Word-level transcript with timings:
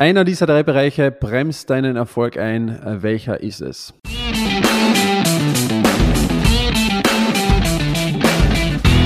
Einer 0.00 0.22
dieser 0.22 0.46
drei 0.46 0.62
Bereiche 0.62 1.10
bremst 1.10 1.70
deinen 1.70 1.96
Erfolg 1.96 2.36
ein. 2.38 2.78
Welcher 3.02 3.40
ist 3.40 3.60
es? 3.60 3.92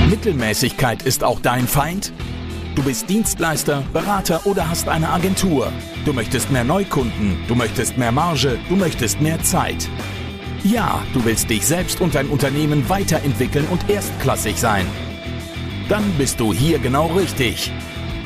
Mittelmäßigkeit 0.07 1.01
ist 1.01 1.23
auch 1.23 1.39
dein 1.39 1.65
Feind? 1.65 2.13
Du 2.75 2.83
bist 2.83 3.09
Dienstleister, 3.09 3.81
Berater 3.91 4.45
oder 4.45 4.69
hast 4.69 4.87
eine 4.87 5.09
Agentur. 5.09 5.73
Du 6.05 6.13
möchtest 6.13 6.51
mehr 6.51 6.63
Neukunden, 6.63 7.39
du 7.47 7.55
möchtest 7.55 7.97
mehr 7.97 8.11
Marge, 8.11 8.59
du 8.69 8.75
möchtest 8.75 9.19
mehr 9.19 9.41
Zeit. 9.41 9.89
Ja, 10.63 11.01
du 11.15 11.25
willst 11.25 11.49
dich 11.49 11.65
selbst 11.65 12.01
und 12.01 12.13
dein 12.13 12.27
Unternehmen 12.27 12.87
weiterentwickeln 12.87 13.65
und 13.71 13.89
erstklassig 13.89 14.57
sein. 14.59 14.85
Dann 15.89 16.03
bist 16.19 16.39
du 16.39 16.53
hier 16.53 16.77
genau 16.77 17.07
richtig. 17.07 17.71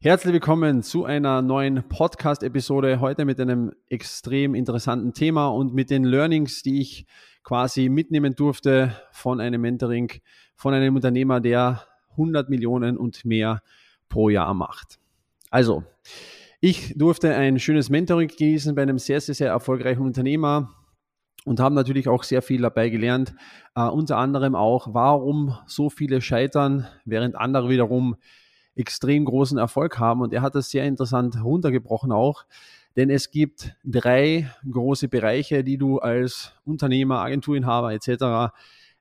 Herzlich 0.00 0.32
willkommen 0.32 0.84
zu 0.84 1.06
einer 1.06 1.42
neuen 1.42 1.82
Podcast-Episode. 1.88 3.00
Heute 3.00 3.24
mit 3.24 3.40
einem 3.40 3.72
extrem 3.88 4.54
interessanten 4.54 5.12
Thema 5.12 5.48
und 5.48 5.74
mit 5.74 5.90
den 5.90 6.04
Learnings, 6.04 6.62
die 6.62 6.80
ich 6.80 7.04
quasi 7.42 7.88
mitnehmen 7.88 8.36
durfte 8.36 8.94
von 9.10 9.40
einem 9.40 9.60
Mentoring, 9.60 10.12
von 10.54 10.72
einem 10.72 10.94
Unternehmer, 10.94 11.40
der 11.40 11.82
100 12.12 12.48
Millionen 12.48 12.96
und 12.96 13.24
mehr 13.24 13.60
pro 14.08 14.28
Jahr 14.28 14.54
macht. 14.54 15.00
Also, 15.50 15.82
ich 16.60 16.94
durfte 16.96 17.34
ein 17.34 17.58
schönes 17.58 17.90
Mentoring 17.90 18.28
genießen 18.28 18.76
bei 18.76 18.82
einem 18.82 18.98
sehr, 18.98 19.20
sehr, 19.20 19.34
sehr 19.34 19.48
erfolgreichen 19.48 20.02
Unternehmer 20.02 20.76
und 21.44 21.58
haben 21.58 21.74
natürlich 21.74 22.06
auch 22.06 22.22
sehr 22.22 22.40
viel 22.40 22.60
dabei 22.62 22.88
gelernt. 22.88 23.34
Uh, 23.76 23.90
unter 23.90 24.18
anderem 24.18 24.54
auch, 24.54 24.94
warum 24.94 25.58
so 25.66 25.90
viele 25.90 26.20
scheitern, 26.20 26.86
während 27.04 27.34
andere 27.34 27.68
wiederum 27.68 28.14
extrem 28.78 29.24
großen 29.24 29.58
Erfolg 29.58 29.98
haben. 29.98 30.22
Und 30.22 30.32
er 30.32 30.42
hat 30.42 30.54
das 30.54 30.70
sehr 30.70 30.84
interessant 30.84 31.42
runtergebrochen 31.42 32.12
auch. 32.12 32.44
Denn 32.96 33.10
es 33.10 33.30
gibt 33.30 33.74
drei 33.84 34.50
große 34.68 35.08
Bereiche, 35.08 35.62
die 35.62 35.78
du 35.78 35.98
als 35.98 36.52
Unternehmer, 36.64 37.20
Agenturinhaber 37.20 37.92
etc. 37.92 38.54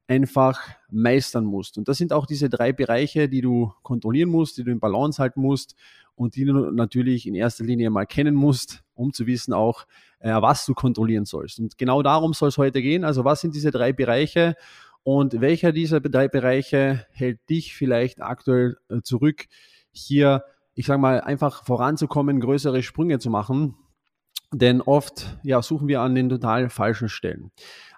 einfach 0.08 0.60
meistern 0.90 1.46
musst. 1.46 1.78
Und 1.78 1.88
das 1.88 1.98
sind 1.98 2.14
auch 2.14 2.26
diese 2.26 2.50
drei 2.50 2.74
Bereiche, 2.74 3.30
die 3.30 3.42
du 3.42 3.74
kontrollieren 3.84 4.30
musst, 4.30 4.58
die 4.58 4.64
du 4.64 4.72
in 4.72 4.80
Balance 4.80 5.22
halten 5.22 5.42
musst 5.42 5.76
und 6.16 6.36
die 6.36 6.46
du 6.46 6.72
natürlich 6.72 7.28
in 7.28 7.36
erster 7.36 7.64
Linie 7.64 7.90
mal 7.90 8.06
kennen 8.06 8.36
musst, 8.36 8.84
um 8.96 9.14
zu 9.14 9.28
wissen 9.28 9.54
auch, 9.54 9.86
äh, 10.20 10.34
was 10.42 10.66
du 10.66 10.74
kontrollieren 10.74 11.26
sollst. 11.26 11.60
Und 11.60 11.78
genau 11.78 12.02
darum 12.02 12.34
soll 12.34 12.50
es 12.50 12.58
heute 12.58 12.82
gehen. 12.82 13.04
Also 13.04 13.24
was 13.24 13.42
sind 13.42 13.56
diese 13.56 13.72
drei 13.72 13.94
Bereiche 13.94 14.56
und 15.08 15.40
welcher 15.40 15.72
dieser 15.72 16.02
drei 16.02 16.28
Bereiche 16.28 17.06
hält 17.12 17.40
dich 17.50 17.74
vielleicht 17.78 18.22
aktuell 18.22 18.76
äh, 18.90 19.00
zurück, 19.02 19.46
hier, 19.90 20.44
ich 20.74 20.86
sage 20.86 21.00
mal, 21.00 21.22
einfach 21.22 21.64
voranzukommen, 21.64 22.42
größere 22.42 22.84
Sprünge 22.84 23.18
zu 23.18 23.30
machen? 23.30 23.78
Denn 24.52 24.82
oft 24.82 25.38
ja, 25.44 25.62
suchen 25.62 25.88
wir 25.88 26.02
an 26.02 26.14
den 26.14 26.28
total 26.28 26.70
falschen 26.70 27.08
Stellen. 27.08 27.52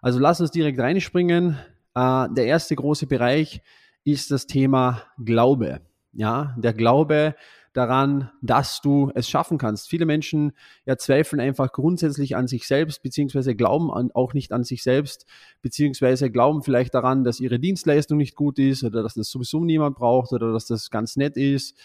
Also 0.04 0.20
lass 0.20 0.40
uns 0.40 0.52
direkt 0.52 0.80
reinspringen. 0.80 1.58
Äh, 1.96 2.28
der 2.30 2.46
erste 2.46 2.76
große 2.76 3.08
Bereich 3.08 3.64
ist 4.04 4.30
das 4.30 4.46
Thema 4.46 5.02
Glaube. 5.18 5.82
Ja, 6.14 6.56
der 6.60 6.74
Glaube, 6.74 7.34
daran, 7.80 8.30
dass 8.42 8.82
du 8.82 9.10
es 9.16 9.30
schaffen 9.30 9.58
kannst. 9.58 9.90
Viele 9.90 10.06
Menschen 10.06 10.52
ja, 10.86 10.98
zweifeln 10.98 11.40
einfach 11.40 11.72
grundsätzlich 11.72 12.36
an 12.36 12.48
sich 12.48 12.68
selbst, 12.68 13.02
beziehungsweise 13.02 13.56
glauben 13.56 13.90
an, 13.92 14.12
auch 14.14 14.34
nicht 14.34 14.52
an 14.52 14.66
sich 14.66 14.84
selbst, 14.84 15.26
beziehungsweise 15.62 16.30
glauben 16.30 16.62
vielleicht 16.62 16.94
daran, 16.94 17.24
dass 17.24 17.40
ihre 17.40 17.60
Dienstleistung 17.60 18.18
nicht 18.18 18.36
gut 18.36 18.60
ist 18.60 18.84
oder 18.84 19.02
dass 19.02 19.14
das 19.14 19.30
sowieso 19.30 19.64
niemand 19.64 19.96
braucht 19.96 20.34
oder 20.34 20.52
dass 20.52 20.66
das 20.66 20.92
ganz 20.92 21.16
nett 21.16 21.38
ist. 21.38 21.78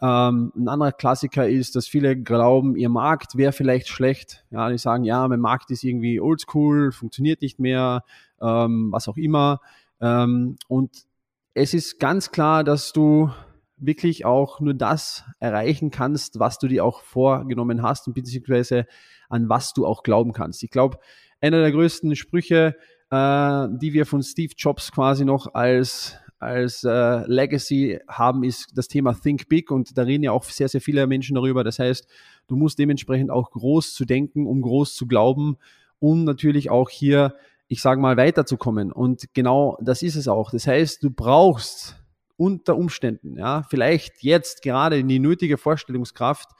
Ähm, 0.00 0.50
ein 0.56 0.68
anderer 0.68 0.92
Klassiker 0.92 1.48
ist, 1.48 1.76
dass 1.76 1.86
viele 1.86 2.16
glauben, 2.16 2.74
ihr 2.74 2.88
Markt 2.88 3.36
wäre 3.36 3.52
vielleicht 3.52 3.88
schlecht. 3.88 4.44
Ja, 4.50 4.70
die 4.70 4.78
sagen, 4.78 5.04
ja, 5.04 5.28
mein 5.28 5.40
Markt 5.40 5.70
ist 5.70 5.84
irgendwie 5.84 6.20
oldschool, 6.20 6.90
funktioniert 6.90 7.42
nicht 7.42 7.60
mehr, 7.60 8.02
ähm, 8.40 8.88
was 8.92 9.08
auch 9.08 9.18
immer. 9.18 9.60
Ähm, 10.00 10.56
und 10.68 11.04
es 11.52 11.74
ist 11.74 12.00
ganz 12.00 12.30
klar, 12.30 12.64
dass 12.64 12.92
du 12.92 13.30
wirklich 13.76 14.24
auch 14.24 14.60
nur 14.60 14.74
das 14.74 15.24
erreichen 15.40 15.90
kannst, 15.90 16.38
was 16.38 16.58
du 16.58 16.68
dir 16.68 16.84
auch 16.84 17.02
vorgenommen 17.02 17.82
hast 17.82 18.06
und 18.06 18.14
beziehungsweise 18.14 18.86
an 19.28 19.48
was 19.48 19.72
du 19.72 19.86
auch 19.86 20.02
glauben 20.02 20.32
kannst. 20.32 20.62
Ich 20.62 20.70
glaube, 20.70 20.98
einer 21.40 21.60
der 21.60 21.72
größten 21.72 22.14
Sprüche, 22.16 22.76
äh, 23.10 23.68
die 23.80 23.92
wir 23.92 24.06
von 24.06 24.22
Steve 24.22 24.52
Jobs 24.56 24.92
quasi 24.92 25.24
noch 25.24 25.54
als 25.54 26.18
als 26.44 26.84
äh, 26.84 27.26
Legacy 27.26 28.00
haben, 28.06 28.44
ist 28.44 28.76
das 28.76 28.88
Thema 28.88 29.14
Think 29.14 29.48
Big 29.48 29.70
und 29.70 29.96
da 29.96 30.02
reden 30.02 30.24
ja 30.24 30.32
auch 30.32 30.44
sehr, 30.44 30.68
sehr 30.68 30.82
viele 30.82 31.06
Menschen 31.06 31.34
darüber. 31.34 31.64
Das 31.64 31.78
heißt, 31.78 32.06
du 32.48 32.56
musst 32.56 32.78
dementsprechend 32.78 33.30
auch 33.30 33.50
groß 33.50 33.94
zu 33.94 34.04
denken, 34.04 34.46
um 34.46 34.60
groß 34.60 34.94
zu 34.94 35.06
glauben, 35.06 35.56
um 36.00 36.24
natürlich 36.24 36.70
auch 36.70 36.90
hier, 36.90 37.34
ich 37.68 37.80
sage 37.80 38.00
mal, 38.00 38.18
weiterzukommen. 38.18 38.92
Und 38.92 39.32
genau 39.32 39.78
das 39.80 40.02
ist 40.02 40.16
es 40.16 40.28
auch. 40.28 40.50
Das 40.50 40.66
heißt, 40.66 41.02
du 41.02 41.10
brauchst 41.10 41.96
unter 42.36 42.76
Umständen, 42.76 43.36
ja, 43.38 43.62
vielleicht 43.68 44.22
jetzt 44.22 44.62
gerade 44.62 44.98
in 44.98 45.08
die 45.08 45.18
nötige 45.18 45.58
Vorstellungskraft, 45.58 46.50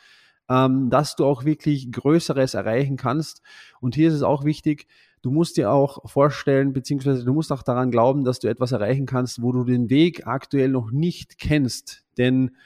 ähm, 0.48 0.90
dass 0.90 1.16
du 1.16 1.24
auch 1.24 1.44
wirklich 1.44 1.90
Größeres 1.90 2.54
erreichen 2.54 2.96
kannst. 2.96 3.42
Und 3.80 3.94
hier 3.94 4.08
ist 4.08 4.14
es 4.14 4.22
auch 4.22 4.44
wichtig, 4.44 4.86
du 5.22 5.30
musst 5.30 5.56
dir 5.56 5.70
auch 5.72 6.08
vorstellen, 6.08 6.72
beziehungsweise 6.72 7.24
du 7.24 7.32
musst 7.32 7.50
auch 7.50 7.62
daran 7.62 7.90
glauben, 7.90 8.24
dass 8.24 8.40
du 8.40 8.48
etwas 8.48 8.72
erreichen 8.72 9.06
kannst, 9.06 9.42
wo 9.42 9.52
du 9.52 9.64
den 9.64 9.90
Weg 9.90 10.26
aktuell 10.26 10.68
noch 10.68 10.90
nicht 10.90 11.38
kennst. 11.38 12.04
Denn 12.18 12.56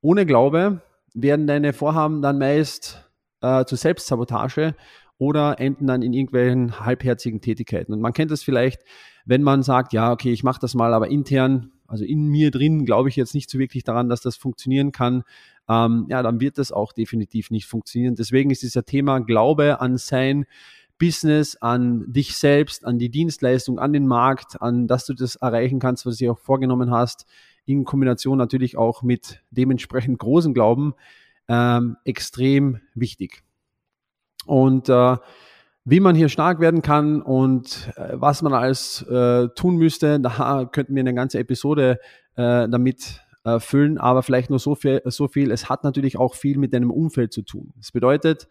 ohne 0.00 0.26
Glaube 0.26 0.82
werden 1.14 1.46
deine 1.46 1.72
Vorhaben 1.72 2.22
dann 2.22 2.38
meist 2.38 3.04
äh, 3.40 3.64
zur 3.64 3.78
Selbstsabotage 3.78 4.74
oder 5.18 5.60
enden 5.60 5.86
dann 5.86 6.02
in 6.02 6.12
irgendwelchen 6.12 6.80
halbherzigen 6.80 7.40
Tätigkeiten. 7.40 7.92
Und 7.92 8.00
man 8.00 8.12
kennt 8.12 8.30
das 8.30 8.42
vielleicht, 8.42 8.82
wenn 9.24 9.42
man 9.42 9.62
sagt, 9.62 9.92
ja, 9.92 10.12
okay, 10.12 10.32
ich 10.32 10.44
mache 10.44 10.60
das 10.60 10.74
mal, 10.74 10.92
aber 10.94 11.08
intern 11.08 11.72
also 11.86 12.04
in 12.04 12.28
mir 12.28 12.50
drin 12.50 12.84
glaube 12.84 13.08
ich 13.08 13.16
jetzt 13.16 13.34
nicht 13.34 13.50
so 13.50 13.58
wirklich 13.58 13.84
daran, 13.84 14.08
dass 14.08 14.20
das 14.20 14.36
funktionieren 14.36 14.92
kann, 14.92 15.22
ähm, 15.68 16.06
ja, 16.08 16.22
dann 16.22 16.40
wird 16.40 16.58
das 16.58 16.72
auch 16.72 16.92
definitiv 16.92 17.50
nicht 17.50 17.66
funktionieren. 17.66 18.14
Deswegen 18.14 18.50
ist 18.50 18.62
dieser 18.62 18.84
Thema 18.84 19.20
Glaube 19.20 19.80
an 19.80 19.96
sein 19.96 20.46
Business, 20.98 21.56
an 21.56 22.04
dich 22.12 22.36
selbst, 22.36 22.84
an 22.84 22.98
die 22.98 23.10
Dienstleistung, 23.10 23.78
an 23.78 23.92
den 23.92 24.06
Markt, 24.06 24.60
an 24.62 24.86
dass 24.86 25.06
du 25.06 25.14
das 25.14 25.36
erreichen 25.36 25.78
kannst, 25.78 26.06
was 26.06 26.16
du 26.16 26.24
dir 26.24 26.32
auch 26.32 26.38
vorgenommen 26.38 26.90
hast, 26.90 27.26
in 27.66 27.84
Kombination 27.84 28.38
natürlich 28.38 28.76
auch 28.76 29.02
mit 29.02 29.42
dementsprechend 29.50 30.18
großen 30.18 30.54
Glauben, 30.54 30.94
ähm, 31.48 31.96
extrem 32.04 32.80
wichtig. 32.94 33.42
Und 34.46 34.88
äh, 34.88 35.16
wie 35.84 36.00
man 36.00 36.16
hier 36.16 36.28
stark 36.28 36.60
werden 36.60 36.82
kann 36.82 37.20
und 37.20 37.90
äh, 37.96 38.12
was 38.14 38.42
man 38.42 38.54
alles 38.54 39.02
äh, 39.02 39.48
tun 39.54 39.76
müsste, 39.76 40.18
da 40.20 40.64
könnten 40.70 40.94
wir 40.94 41.00
eine 41.00 41.14
ganze 41.14 41.38
Episode 41.38 41.98
äh, 42.36 42.68
damit 42.68 43.20
äh, 43.44 43.60
füllen, 43.60 43.98
aber 43.98 44.22
vielleicht 44.22 44.48
nur 44.48 44.58
so 44.58 44.74
viel, 44.74 45.02
so 45.04 45.28
viel. 45.28 45.50
Es 45.50 45.68
hat 45.68 45.84
natürlich 45.84 46.16
auch 46.16 46.34
viel 46.34 46.56
mit 46.56 46.72
deinem 46.72 46.90
Umfeld 46.90 47.32
zu 47.32 47.42
tun. 47.42 47.74
Das 47.76 47.92
bedeutet, 47.92 48.48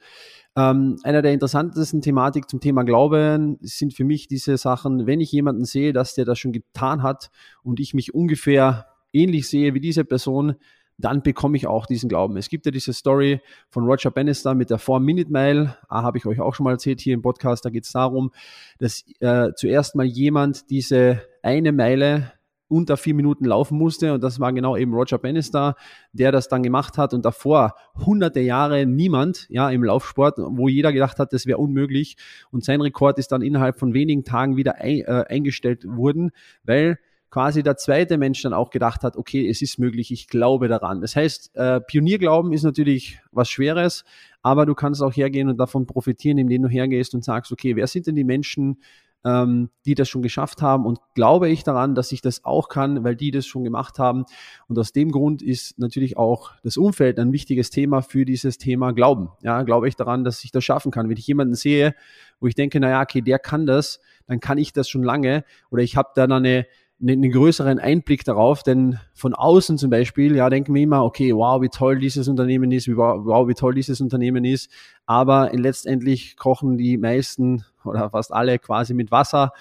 ähm, 0.56 1.00
einer 1.04 1.24
der 1.24 1.34
interessantesten 1.34 2.02
Thematik 2.02 2.48
zum 2.48 2.60
Thema 2.60 2.84
Glauben 2.84 3.58
sind 3.62 3.96
für 3.96 4.04
mich 4.04 4.28
diese 4.28 4.56
Sachen, 4.58 5.08
wenn 5.08 5.20
ich 5.20 5.32
jemanden 5.32 5.66
sehe, 5.66 5.94
dass 5.94 6.14
der 6.14 6.26
das 6.26 6.38
schon 6.38 6.52
getan 6.52 7.02
hat 7.02 7.32
und 7.64 7.80
ich 7.80 7.96
mich 7.96 8.14
ungefähr 8.14 8.86
ähnlich 9.12 9.48
sehe 9.48 9.74
wie 9.74 9.80
diese 9.80 10.06
Person, 10.06 10.56
dann 10.98 11.24
bekomme 11.24 11.58
ich 11.58 11.68
auch 11.68 11.86
diesen 11.86 12.10
Glauben. 12.10 12.38
Es 12.38 12.50
gibt 12.50 12.66
ja 12.66 12.72
diese 12.72 12.94
Story 12.94 13.42
von 13.70 13.86
Roger 13.86 14.12
Bannister 14.12 14.54
mit 14.56 14.70
der 14.70 14.80
4-Minute-Mile, 14.80 15.78
ah, 15.90 16.04
habe 16.04 16.18
ich 16.18 16.26
euch 16.26 16.40
auch 16.40 16.54
schon 16.54 16.64
mal 16.66 16.72
erzählt 16.72 17.02
hier 17.02 17.14
im 17.14 17.22
Podcast, 17.22 17.66
da 17.66 17.70
geht 17.70 17.86
es 17.86 17.92
darum, 17.92 18.32
dass 18.80 19.04
äh, 19.20 19.52
zuerst 19.56 19.96
mal 19.96 20.06
jemand 20.06 20.70
diese 20.70 21.22
eine 21.42 21.72
Meile 21.72 22.34
unter 22.74 22.98
vier 22.98 23.14
Minuten 23.14 23.46
laufen 23.46 23.78
musste. 23.78 24.14
Und 24.14 24.24
das 24.24 24.40
war 24.40 24.52
genau 24.52 24.76
eben 24.76 24.94
Roger 24.94 25.20
Bannister, 25.20 25.76
der 26.12 26.32
das 26.32 26.48
dann 26.48 26.64
gemacht 26.64 26.98
hat. 26.98 27.14
Und 27.14 27.24
davor 27.24 27.76
hunderte 27.96 28.40
Jahre 28.40 28.86
niemand 28.86 29.48
ja 29.50 29.70
im 29.70 29.84
Laufsport, 29.84 30.38
wo 30.40 30.68
jeder 30.68 30.92
gedacht 30.92 31.20
hat, 31.20 31.34
das 31.34 31.46
wäre 31.46 31.60
unmöglich. 31.60 32.18
Und 32.52 32.64
sein 32.64 32.82
Rekord 32.82 33.20
ist 33.20 33.32
dann 33.32 33.42
innerhalb 33.42 33.78
von 33.78 33.94
wenigen 33.94 34.24
Tagen 34.24 34.58
wieder 34.58 34.76
ein, 34.76 35.02
äh, 35.02 35.26
eingestellt 35.28 35.86
worden, 35.86 36.32
weil 36.64 36.98
quasi 37.34 37.64
der 37.64 37.78
zweite 37.78 38.20
Mensch 38.20 38.44
dann 38.44 38.54
auch 38.54 38.70
gedacht 38.70 39.02
hat, 39.02 39.18
okay, 39.18 39.50
es 39.50 39.64
ist 39.64 39.80
möglich, 39.80 40.12
ich 40.12 40.28
glaube 40.28 40.68
daran. 40.68 41.02
Das 41.02 41.16
heißt, 41.16 41.56
äh, 41.56 41.82
Pionierglauben 41.82 42.54
ist 42.54 42.62
natürlich 42.62 43.22
was 43.32 43.50
Schweres, 43.50 44.06
aber 44.44 44.68
du 44.68 44.76
kannst 44.76 45.02
auch 45.02 45.12
hergehen 45.12 45.50
und 45.50 45.58
davon 45.58 45.88
profitieren, 45.88 46.38
indem 46.38 46.62
du 46.62 46.70
hergehst 46.70 47.16
und 47.16 47.24
sagst, 47.24 47.52
okay, 47.52 47.76
wer 47.76 47.88
sind 47.88 48.06
denn 48.06 48.16
die 48.16 48.24
Menschen, 48.24 48.84
ähm, 49.26 49.72
die 49.84 49.96
das 49.96 50.10
schon 50.10 50.22
geschafft 50.22 50.62
haben 50.62 50.86
und 50.86 51.00
glaube 51.16 51.50
ich 51.50 51.64
daran, 51.64 51.96
dass 51.96 52.12
ich 52.12 52.22
das 52.22 52.46
auch 52.46 52.70
kann, 52.70 53.04
weil 53.04 53.16
die 53.16 53.32
das 53.32 53.48
schon 53.48 53.64
gemacht 53.64 53.98
haben. 53.98 54.26
Und 54.68 54.78
aus 54.78 54.92
dem 54.92 55.12
Grund 55.12 55.42
ist 55.42 55.80
natürlich 55.80 56.18
auch 56.18 56.52
das 56.62 56.78
Umfeld 56.78 57.18
ein 57.18 57.32
wichtiges 57.32 57.72
Thema 57.72 58.02
für 58.04 58.26
dieses 58.26 58.60
Thema 58.60 58.92
Glauben. 58.92 59.30
Ja, 59.42 59.64
glaube 59.64 59.88
ich 59.88 59.96
daran, 59.96 60.24
dass 60.24 60.44
ich 60.44 60.52
das 60.52 60.64
schaffen 60.64 60.92
kann. 60.92 61.10
Wenn 61.10 61.18
ich 61.18 61.26
jemanden 61.26 61.56
sehe, 61.56 61.96
wo 62.40 62.46
ich 62.46 62.54
denke, 62.54 62.80
naja, 62.80 63.02
okay, 63.02 63.22
der 63.22 63.40
kann 63.40 63.66
das, 63.66 64.02
dann 64.28 64.40
kann 64.40 64.60
ich 64.60 64.72
das 64.72 64.88
schon 64.88 65.02
lange 65.02 65.46
oder 65.72 65.82
ich 65.82 65.98
habe 65.98 66.10
dann 66.14 66.32
eine 66.32 66.68
einen 67.02 67.32
größeren 67.32 67.80
Einblick 67.80 68.24
darauf, 68.24 68.64
denn 68.64 69.00
von 69.14 69.34
außen 69.34 69.78
zum 69.78 69.90
Beispiel, 69.90 70.36
ja, 70.36 70.50
denken 70.50 70.74
wir 70.74 70.82
immer, 70.82 71.04
okay, 71.04 71.36
wow, 71.36 71.62
wie 71.62 71.70
toll 71.70 72.00
dieses 72.00 72.28
Unternehmen 72.28 72.72
ist, 72.72 72.88
wow, 72.88 73.48
wie 73.48 73.54
toll 73.54 73.74
dieses 73.76 74.00
Unternehmen 74.00 74.46
ist, 74.46 74.72
aber 75.06 75.52
letztendlich 75.54 76.38
kochen 76.38 76.78
die 76.78 76.98
meisten 76.98 77.66
oder 77.84 78.10
fast 78.10 78.34
alle 78.34 78.60
quasi 78.60 78.94
mit 78.94 79.12
Wasser. 79.12 79.52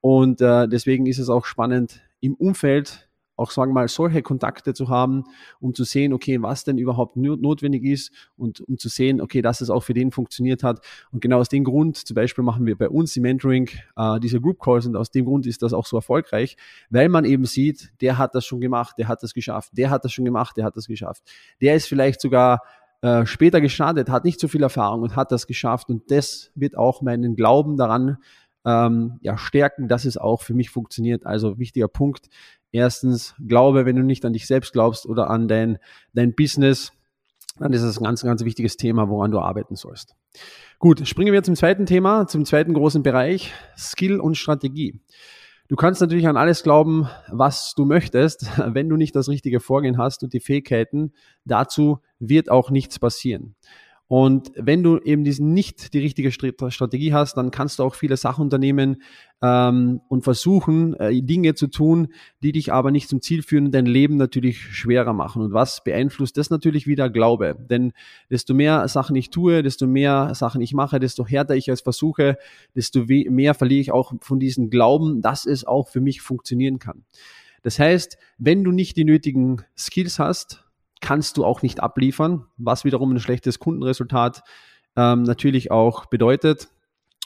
Und 0.00 0.40
äh, 0.40 0.68
deswegen 0.68 1.06
ist 1.06 1.18
es 1.18 1.28
auch 1.28 1.44
spannend 1.44 2.02
im 2.20 2.34
Umfeld 2.34 3.08
auch 3.36 3.50
sagen 3.50 3.70
wir 3.70 3.74
mal 3.74 3.88
solche 3.88 4.22
Kontakte 4.22 4.74
zu 4.74 4.88
haben, 4.88 5.24
um 5.60 5.74
zu 5.74 5.84
sehen, 5.84 6.12
okay, 6.12 6.42
was 6.42 6.64
denn 6.64 6.78
überhaupt 6.78 7.16
notwendig 7.16 7.84
ist 7.84 8.12
und 8.36 8.60
um 8.60 8.78
zu 8.78 8.88
sehen, 8.88 9.20
okay, 9.20 9.42
dass 9.42 9.60
es 9.60 9.70
auch 9.70 9.82
für 9.82 9.94
den 9.94 10.10
funktioniert 10.10 10.62
hat. 10.62 10.84
Und 11.10 11.20
genau 11.20 11.38
aus 11.38 11.48
dem 11.48 11.64
Grund, 11.64 11.96
zum 11.96 12.14
Beispiel 12.14 12.44
machen 12.44 12.66
wir 12.66 12.76
bei 12.76 12.88
uns 12.88 13.16
im 13.16 13.22
Mentoring 13.22 13.70
äh, 13.96 14.20
diese 14.20 14.40
Group 14.40 14.60
Calls 14.60 14.86
und 14.86 14.96
aus 14.96 15.10
dem 15.10 15.24
Grund 15.24 15.46
ist 15.46 15.62
das 15.62 15.72
auch 15.72 15.86
so 15.86 15.96
erfolgreich, 15.96 16.56
weil 16.90 17.08
man 17.08 17.24
eben 17.24 17.44
sieht, 17.44 17.92
der 18.00 18.18
hat 18.18 18.34
das 18.34 18.44
schon 18.44 18.60
gemacht, 18.60 18.96
der 18.98 19.08
hat 19.08 19.22
das 19.22 19.34
geschafft, 19.34 19.70
der 19.72 19.90
hat 19.90 20.04
das 20.04 20.12
schon 20.12 20.24
gemacht, 20.24 20.56
der 20.56 20.64
hat 20.64 20.76
das 20.76 20.86
geschafft. 20.86 21.22
Der 21.60 21.74
ist 21.74 21.86
vielleicht 21.86 22.20
sogar 22.20 22.60
äh, 23.02 23.26
später 23.26 23.60
gestartet, 23.60 24.10
hat 24.10 24.24
nicht 24.24 24.38
so 24.38 24.46
viel 24.46 24.62
Erfahrung 24.62 25.02
und 25.02 25.16
hat 25.16 25.32
das 25.32 25.46
geschafft 25.46 25.90
und 25.90 26.10
das 26.10 26.52
wird 26.54 26.76
auch 26.76 27.02
meinen 27.02 27.34
Glauben 27.34 27.76
daran 27.76 28.18
ähm, 28.64 29.18
ja, 29.20 29.36
stärken, 29.38 29.88
dass 29.88 30.04
es 30.04 30.16
auch 30.16 30.42
für 30.42 30.54
mich 30.54 30.70
funktioniert. 30.70 31.26
Also 31.26 31.58
wichtiger 31.58 31.88
Punkt. 31.88 32.28
Erstens, 32.70 33.34
glaube, 33.38 33.84
wenn 33.84 33.96
du 33.96 34.02
nicht 34.02 34.24
an 34.24 34.32
dich 34.32 34.46
selbst 34.46 34.72
glaubst 34.72 35.06
oder 35.06 35.30
an 35.30 35.48
dein, 35.48 35.78
dein 36.14 36.34
Business, 36.34 36.92
dann 37.58 37.72
ist 37.72 37.82
es 37.82 37.98
ein 37.98 38.04
ganz, 38.04 38.22
ganz 38.22 38.44
wichtiges 38.44 38.76
Thema, 38.76 39.08
woran 39.08 39.30
du 39.30 39.38
arbeiten 39.38 39.76
sollst. 39.76 40.14
Gut, 40.78 41.06
springen 41.06 41.32
wir 41.32 41.42
zum 41.42 41.54
zweiten 41.54 41.86
Thema, 41.86 42.26
zum 42.26 42.44
zweiten 42.44 42.72
großen 42.72 43.02
Bereich, 43.02 43.52
Skill 43.76 44.20
und 44.20 44.36
Strategie. 44.36 45.00
Du 45.68 45.76
kannst 45.76 46.00
natürlich 46.00 46.26
an 46.26 46.36
alles 46.36 46.62
glauben, 46.62 47.08
was 47.28 47.74
du 47.74 47.84
möchtest. 47.84 48.46
Wenn 48.74 48.88
du 48.88 48.96
nicht 48.96 49.14
das 49.14 49.28
richtige 49.28 49.60
Vorgehen 49.60 49.98
hast 49.98 50.22
und 50.22 50.32
die 50.32 50.40
Fähigkeiten, 50.40 51.12
dazu 51.44 52.00
wird 52.18 52.50
auch 52.50 52.70
nichts 52.70 52.98
passieren. 52.98 53.54
Und 54.12 54.52
wenn 54.56 54.82
du 54.82 54.98
eben 54.98 55.24
diesen 55.24 55.54
nicht 55.54 55.94
die 55.94 56.00
richtige 56.00 56.30
Strategie 56.32 57.14
hast, 57.14 57.38
dann 57.38 57.50
kannst 57.50 57.78
du 57.78 57.82
auch 57.82 57.94
viele 57.94 58.18
Sachen 58.18 58.42
unternehmen 58.42 59.00
ähm, 59.40 60.02
und 60.10 60.22
versuchen, 60.22 60.92
äh, 61.00 61.22
Dinge 61.22 61.54
zu 61.54 61.66
tun, 61.66 62.08
die 62.42 62.52
dich 62.52 62.74
aber 62.74 62.90
nicht 62.90 63.08
zum 63.08 63.22
Ziel 63.22 63.42
führen 63.42 63.70
dein 63.70 63.86
Leben 63.86 64.18
natürlich 64.18 64.58
schwerer 64.76 65.14
machen. 65.14 65.40
Und 65.40 65.54
was 65.54 65.82
beeinflusst 65.82 66.36
das 66.36 66.50
natürlich 66.50 66.86
wieder? 66.86 67.08
Glaube. 67.08 67.56
Denn 67.70 67.94
desto 68.30 68.52
mehr 68.52 68.86
Sachen 68.86 69.16
ich 69.16 69.30
tue, 69.30 69.62
desto 69.62 69.86
mehr 69.86 70.34
Sachen 70.34 70.60
ich 70.60 70.74
mache, 70.74 71.00
desto 71.00 71.26
härter 71.26 71.56
ich 71.56 71.68
es 71.68 71.80
versuche, 71.80 72.36
desto 72.76 73.06
mehr 73.06 73.54
verliere 73.54 73.80
ich 73.80 73.92
auch 73.92 74.12
von 74.20 74.38
diesem 74.38 74.68
Glauben, 74.68 75.22
dass 75.22 75.46
es 75.46 75.64
auch 75.64 75.88
für 75.88 76.02
mich 76.02 76.20
funktionieren 76.20 76.78
kann. 76.78 77.06
Das 77.62 77.78
heißt, 77.78 78.18
wenn 78.36 78.62
du 78.62 78.72
nicht 78.72 78.98
die 78.98 79.06
nötigen 79.06 79.62
Skills 79.74 80.18
hast, 80.18 80.61
kannst 81.02 81.36
du 81.36 81.44
auch 81.44 81.60
nicht 81.60 81.80
abliefern, 81.80 82.46
was 82.56 82.84
wiederum 82.84 83.12
ein 83.12 83.20
schlechtes 83.20 83.58
Kundenresultat 83.58 84.42
ähm, 84.96 85.24
natürlich 85.24 85.70
auch 85.70 86.06
bedeutet. 86.06 86.68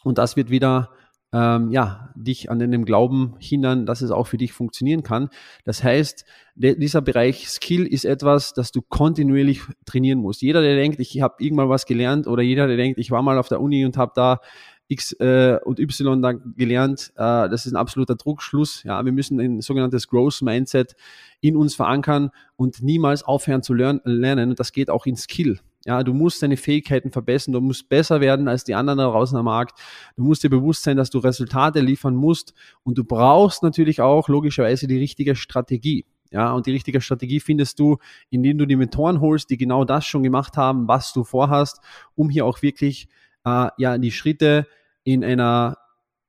Und 0.03 0.19
das 0.19 0.37
wird 0.37 0.51
wieder 0.51 0.91
ähm, 1.33 1.71
ja, 1.71 2.11
dich 2.15 2.51
an 2.51 2.59
dem 2.59 2.85
Glauben 2.85 3.35
hindern, 3.39 3.85
dass 3.85 4.01
es 4.01 4.11
auch 4.11 4.27
für 4.27 4.39
dich 4.39 4.53
funktionieren 4.53 5.03
kann. 5.03 5.29
Das 5.65 5.83
heißt, 5.83 6.25
dieser 6.55 7.03
Bereich 7.03 7.49
Skill 7.49 7.87
ist 7.87 8.05
etwas, 8.05 8.55
das 8.55 8.73
du 8.73 8.81
kontinuierlich 8.81 9.61
trainieren 9.85 10.21
musst. 10.21 10.41
Jeder, 10.41 10.63
der 10.63 10.77
denkt, 10.77 11.01
ich 11.01 11.21
habe 11.21 11.35
irgendwann 11.39 11.69
was 11.69 11.85
gelernt 11.85 12.27
oder 12.27 12.43
jeder, 12.43 12.67
der 12.67 12.77
denkt, 12.77 12.99
ich 12.99 13.11
war 13.11 13.23
mal 13.23 13.39
auf 13.39 13.49
der 13.49 13.61
Uni 13.61 13.85
und 13.85 13.97
habe 13.97 14.13
da 14.15 14.41
X 14.89 15.13
äh, 15.13 15.59
und 15.65 15.81
Y 15.81 16.23
dann 16.23 16.55
gelernt. 16.57 17.13
Äh, 17.17 17.49
das 17.49 17.67
ist 17.67 17.73
ein 17.73 17.77
absoluter 17.77 18.15
Druckschluss. 18.15 18.83
Ja, 18.85 19.05
wir 19.05 19.13
müssen 19.13 19.41
ein 19.41 19.61
sogenanntes 19.61 20.09
Growth 20.09 20.43
Mindset 20.43 20.95
in 21.41 21.57
uns 21.57 21.75
verankern 21.75 22.31
und 22.57 22.83
niemals 22.83 23.23
aufhören 23.23 23.63
zu 23.63 23.75
lernen. 23.75 24.51
Und 24.51 24.61
das 24.61 24.73
geht 24.73 24.91
auch 24.91 25.07
in 25.07 25.17
Skill. 25.17 25.59
Ja, 25.85 26.03
du 26.03 26.13
musst 26.13 26.43
deine 26.43 26.57
Fähigkeiten 26.57 27.13
verbessern, 27.13 27.53
du 27.53 27.61
musst 27.61 27.89
besser 27.89 28.21
werden 28.21 28.49
als 28.49 28.65
die 28.65 28.75
anderen 28.75 28.99
da 28.99 29.09
draußen 29.09 29.39
am 29.39 29.45
Markt. 29.45 29.79
Du 30.17 30.25
musst 30.25 30.43
dir 30.43 30.51
bewusst 30.51 30.83
sein, 30.83 30.97
dass 30.97 31.11
du 31.11 31.19
Resultate 31.19 31.79
liefern 31.81 32.17
musst 32.17 32.55
und 32.83 32.99
du 32.99 33.05
brauchst 33.05 33.63
natürlich 33.63 34.01
auch 34.01 34.29
logischerweise 34.29 34.89
die 34.89 34.99
richtige 34.99 35.37
Strategie. 35.37 36.05
Ja, 36.33 36.53
und 36.53 36.67
die 36.67 36.73
richtige 36.73 37.01
Strategie 37.01 37.39
findest 37.39 37.79
du, 37.79 37.99
indem 38.31 38.59
du 38.59 38.67
die 38.67 38.75
Mentoren 38.75 39.21
holst, 39.21 39.49
die 39.49 39.57
genau 39.57 39.85
das 39.85 40.05
schon 40.05 40.25
gemacht 40.25 40.57
haben, 40.57 40.89
was 40.89 41.13
du 41.13 41.23
vorhast, 41.23 41.81
um 42.17 42.31
hier 42.31 42.47
auch 42.47 42.63
wirklich 42.63 43.09
äh, 43.47 43.69
ja 43.79 43.97
die 43.97 44.11
Schritte 44.11 44.67
in 45.05 45.25
einer 45.25 45.79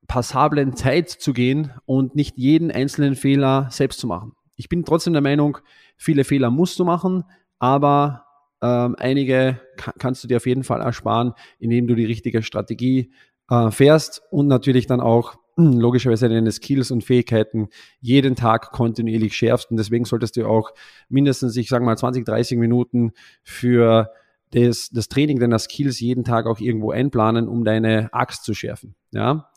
passablen 0.06 0.74
Zeit 0.74 1.10
zu 1.10 1.34
gehen 1.34 1.72
und 1.84 2.14
nicht 2.14 2.38
jeden 2.38 2.70
einzelnen 2.70 3.14
Fehler 3.14 3.68
selbst 3.70 4.00
zu 4.00 4.06
machen. 4.06 4.32
Ich 4.56 4.70
bin 4.70 4.84
trotzdem 4.84 5.12
der 5.12 5.22
Meinung, 5.22 5.58
viele 5.96 6.24
Fehler 6.24 6.50
musst 6.50 6.78
du 6.78 6.84
machen, 6.84 7.24
aber 7.58 8.24
ähm, 8.62 8.96
einige 8.98 9.60
kannst 9.98 10.24
du 10.24 10.28
dir 10.28 10.38
auf 10.38 10.46
jeden 10.46 10.64
Fall 10.64 10.80
ersparen, 10.80 11.34
indem 11.58 11.86
du 11.86 11.94
die 11.94 12.06
richtige 12.06 12.42
Strategie 12.42 13.12
äh, 13.50 13.70
fährst 13.70 14.22
und 14.30 14.48
natürlich 14.48 14.86
dann 14.86 15.00
auch 15.00 15.36
logischerweise 15.56 16.28
deine 16.28 16.50
Skills 16.50 16.90
und 16.90 17.04
Fähigkeiten 17.04 17.68
jeden 18.00 18.34
Tag 18.34 18.72
kontinuierlich 18.72 19.36
schärfst. 19.36 19.70
Und 19.70 19.76
deswegen 19.76 20.06
solltest 20.06 20.36
du 20.36 20.46
auch 20.46 20.72
mindestens, 21.08 21.56
ich 21.56 21.68
sage 21.68 21.84
mal, 21.84 21.96
20, 21.96 22.24
30 22.24 22.58
Minuten 22.58 23.12
für 23.42 24.10
das, 24.50 24.90
das 24.90 25.08
Training 25.08 25.38
deiner 25.38 25.58
Skills 25.58 26.00
jeden 26.00 26.24
Tag 26.24 26.46
auch 26.46 26.60
irgendwo 26.60 26.90
einplanen, 26.90 27.48
um 27.48 27.64
deine 27.64 28.12
Axt 28.12 28.44
zu 28.44 28.54
schärfen. 28.54 28.94
Ja. 29.12 29.50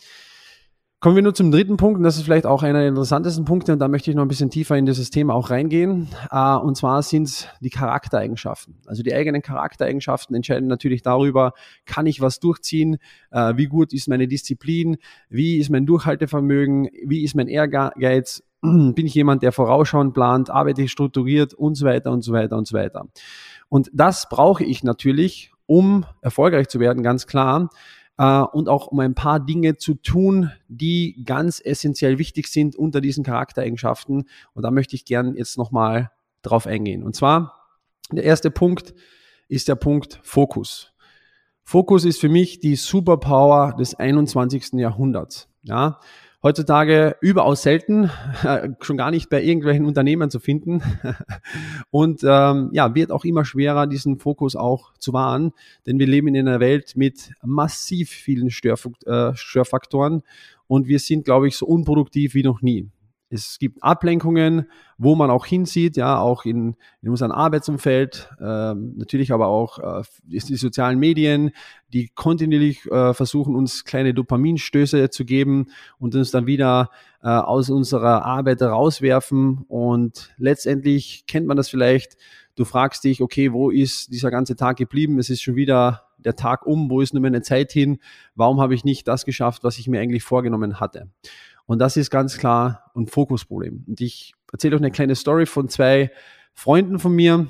Kommen 1.04 1.16
wir 1.16 1.24
nur 1.24 1.34
zum 1.34 1.50
dritten 1.50 1.78
Punkt, 1.78 1.98
und 1.98 2.04
das 2.04 2.18
ist 2.18 2.26
vielleicht 2.26 2.46
auch 2.46 2.62
einer 2.62 2.78
der 2.78 2.90
interessantesten 2.90 3.44
Punkte, 3.44 3.74
und 3.74 3.80
da 3.80 3.88
möchte 3.88 4.12
ich 4.12 4.16
noch 4.16 4.22
ein 4.22 4.28
bisschen 4.28 4.52
tiefer 4.52 4.78
in 4.78 4.86
dieses 4.86 5.10
Thema 5.10 5.34
auch 5.34 5.50
reingehen. 5.50 6.10
Uh, 6.32 6.60
und 6.62 6.78
zwar 6.78 7.02
sind 7.02 7.24
es 7.24 7.48
die 7.60 7.72
Charaktereigenschaften. 7.72 8.78
Also 8.86 9.02
die 9.02 9.12
eigenen 9.12 9.42
Charaktereigenschaften 9.42 10.36
entscheiden 10.36 10.68
natürlich 10.68 11.02
darüber, 11.02 11.54
kann 11.88 12.06
ich 12.06 12.22
was 12.22 12.40
durchziehen, 12.40 12.98
uh, 13.34 13.54
wie 13.56 13.66
gut 13.66 13.94
ist 13.94 14.10
meine 14.10 14.28
Disziplin, 14.28 14.98
wie 15.28 15.58
ist 15.58 15.72
mein 15.72 15.88
Durchhaltevermögen, 15.88 16.90
wie 17.08 17.24
ist 17.24 17.34
mein 17.34 17.48
Ehrgeiz, 17.48 18.44
bin 18.62 19.08
ich 19.08 19.16
jemand, 19.16 19.42
der 19.42 19.52
vorausschauend 19.52 20.14
plant, 20.14 20.52
arbeite 20.52 20.84
ich 20.84 20.92
strukturiert 20.92 21.56
und 21.56 21.74
so 21.74 21.88
weiter 21.88 22.12
und 22.12 22.22
so 22.22 22.32
weiter 22.32 22.58
und 22.58 22.68
so 22.68 22.78
weiter. 22.78 23.08
Und 23.72 23.90
das 23.94 24.28
brauche 24.28 24.66
ich 24.66 24.84
natürlich, 24.84 25.54
um 25.66 26.06
erfolgreich 26.20 26.68
zu 26.68 26.82
werden, 26.82 27.04
ganz 27.04 27.26
klar. 27.26 27.70
Äh, 28.18 28.42
und 28.42 28.68
auch 28.68 28.88
um 28.88 29.00
ein 29.00 29.16
paar 29.16 29.40
Dinge 29.40 29.78
zu 29.78 29.94
tun, 29.94 30.52
die 30.68 31.24
ganz 31.24 31.62
essentiell 31.64 32.18
wichtig 32.18 32.48
sind 32.50 32.76
unter 32.76 33.00
diesen 33.00 33.24
Charaktereigenschaften. 33.24 34.26
Und 34.54 34.64
da 34.64 34.72
möchte 34.72 34.98
ich 34.98 35.06
gern 35.06 35.38
jetzt 35.38 35.58
nochmal 35.58 36.12
drauf 36.42 36.68
eingehen. 36.68 37.02
Und 37.02 37.16
zwar, 37.16 37.70
der 38.12 38.26
erste 38.26 38.52
Punkt 38.52 38.94
ist 39.48 39.70
der 39.70 39.76
Punkt 39.76 40.20
Fokus. 40.22 40.92
Fokus 41.64 42.04
ist 42.04 42.20
für 42.20 42.28
mich 42.28 42.60
die 42.60 42.76
Superpower 42.76 43.78
des 43.80 43.96
21. 43.96 44.74
Jahrhunderts. 44.74 45.48
Ja, 45.64 46.02
heutzutage 46.44 47.16
überaus 47.22 47.62
selten, 47.62 48.10
äh, 48.44 48.70
schon 48.82 48.98
gar 48.98 49.12
nicht 49.12 49.30
bei 49.30 49.42
irgendwelchen 49.44 49.86
Unternehmen 49.86 50.30
zu 50.30 50.40
finden. 50.40 50.82
Und 51.92 52.22
ähm, 52.24 52.70
ja, 52.74 52.96
wird 52.96 53.12
auch 53.12 53.26
immer 53.26 53.46
schwerer, 53.46 53.88
diesen 53.88 54.18
Fokus 54.18 54.56
auch 54.56 54.94
zu 54.98 55.14
wahren, 55.14 55.54
denn 55.86 56.00
wir 56.00 56.08
leben 56.08 56.28
in 56.28 56.48
einer 56.48 56.60
Welt 56.60 56.96
mit 56.96 57.32
massiv 57.44 58.10
vielen 58.10 58.50
Störf 58.50 58.88
äh, 59.06 59.36
Störfaktoren 59.36 60.24
und 60.68 60.88
wir 60.88 61.00
sind, 61.00 61.26
glaube 61.26 61.48
ich, 61.48 61.58
so 61.58 61.66
unproduktiv 61.66 62.34
wie 62.34 62.44
noch 62.44 62.62
nie. 62.62 62.90
Es 63.34 63.60
gibt 63.60 63.82
Ablenkungen, 63.82 64.68
wo 64.98 65.16
man 65.16 65.32
auch 65.32 65.46
hinsieht, 65.46 65.96
ja, 65.96 66.20
auch 66.20 66.44
in, 66.44 66.76
in 67.02 67.10
unserem 67.10 67.32
Arbeitsumfeld, 67.32 68.30
ähm, 68.42 68.96
natürlich 68.98 69.32
aber 69.32 69.48
auch 69.48 69.80
äh, 69.80 70.04
die 70.26 70.40
sozialen 70.40 71.00
Medien, 71.00 71.52
die 71.94 72.10
kontinuierlich 72.10 72.86
äh, 72.92 73.14
versuchen, 73.14 73.56
uns 73.56 73.86
kleine 73.86 74.14
Dopaminstöße 74.14 75.10
zu 75.12 75.24
geben 75.24 75.68
und 75.98 76.14
uns 76.14 76.32
dann 76.32 76.46
wieder 76.46 76.90
äh, 77.24 77.30
aus 77.30 77.70
unserer 77.70 78.26
Arbeit 78.26 78.62
rauswerfen. 78.62 79.64
Und 79.70 80.34
letztendlich 80.38 81.24
kennt 81.26 81.48
man 81.48 81.56
das 81.56 81.70
vielleicht. 81.70 82.18
Du 82.56 82.66
fragst 82.66 83.06
dich, 83.06 83.22
okay, 83.22 83.54
wo 83.54 83.70
ist 83.70 84.12
dieser 84.12 84.30
ganze 84.30 84.58
Tag 84.58 84.76
geblieben? 84.76 85.20
Es 85.20 85.30
ist 85.30 85.42
schon 85.42 85.56
wieder 85.56 86.04
der 86.18 86.36
Tag 86.36 86.66
um, 86.66 86.90
wo 86.90 87.00
ist 87.00 87.14
nur 87.14 87.22
meine 87.22 87.42
Zeit 87.42 87.72
hin? 87.72 88.00
Warum 88.36 88.60
habe 88.60 88.76
ich 88.76 88.84
nicht 88.84 89.08
das 89.08 89.24
geschafft, 89.24 89.64
was 89.64 89.78
ich 89.78 89.88
mir 89.88 90.02
eigentlich 90.02 90.24
vorgenommen 90.24 90.82
hatte? 90.82 91.10
Und 91.72 91.80
das 91.80 91.96
ist 91.96 92.10
ganz 92.10 92.38
klar 92.38 92.92
ein 92.98 93.08
Fokusproblem. 93.08 93.86
Und 93.88 94.02
ich 94.02 94.34
erzähle 94.52 94.76
euch 94.76 94.82
eine 94.82 94.92
kleine 94.92 95.16
Story 95.16 95.46
von 95.46 95.70
zwei 95.70 96.12
Freunden 96.54 97.00
von 97.00 97.14
mir. 97.14 97.48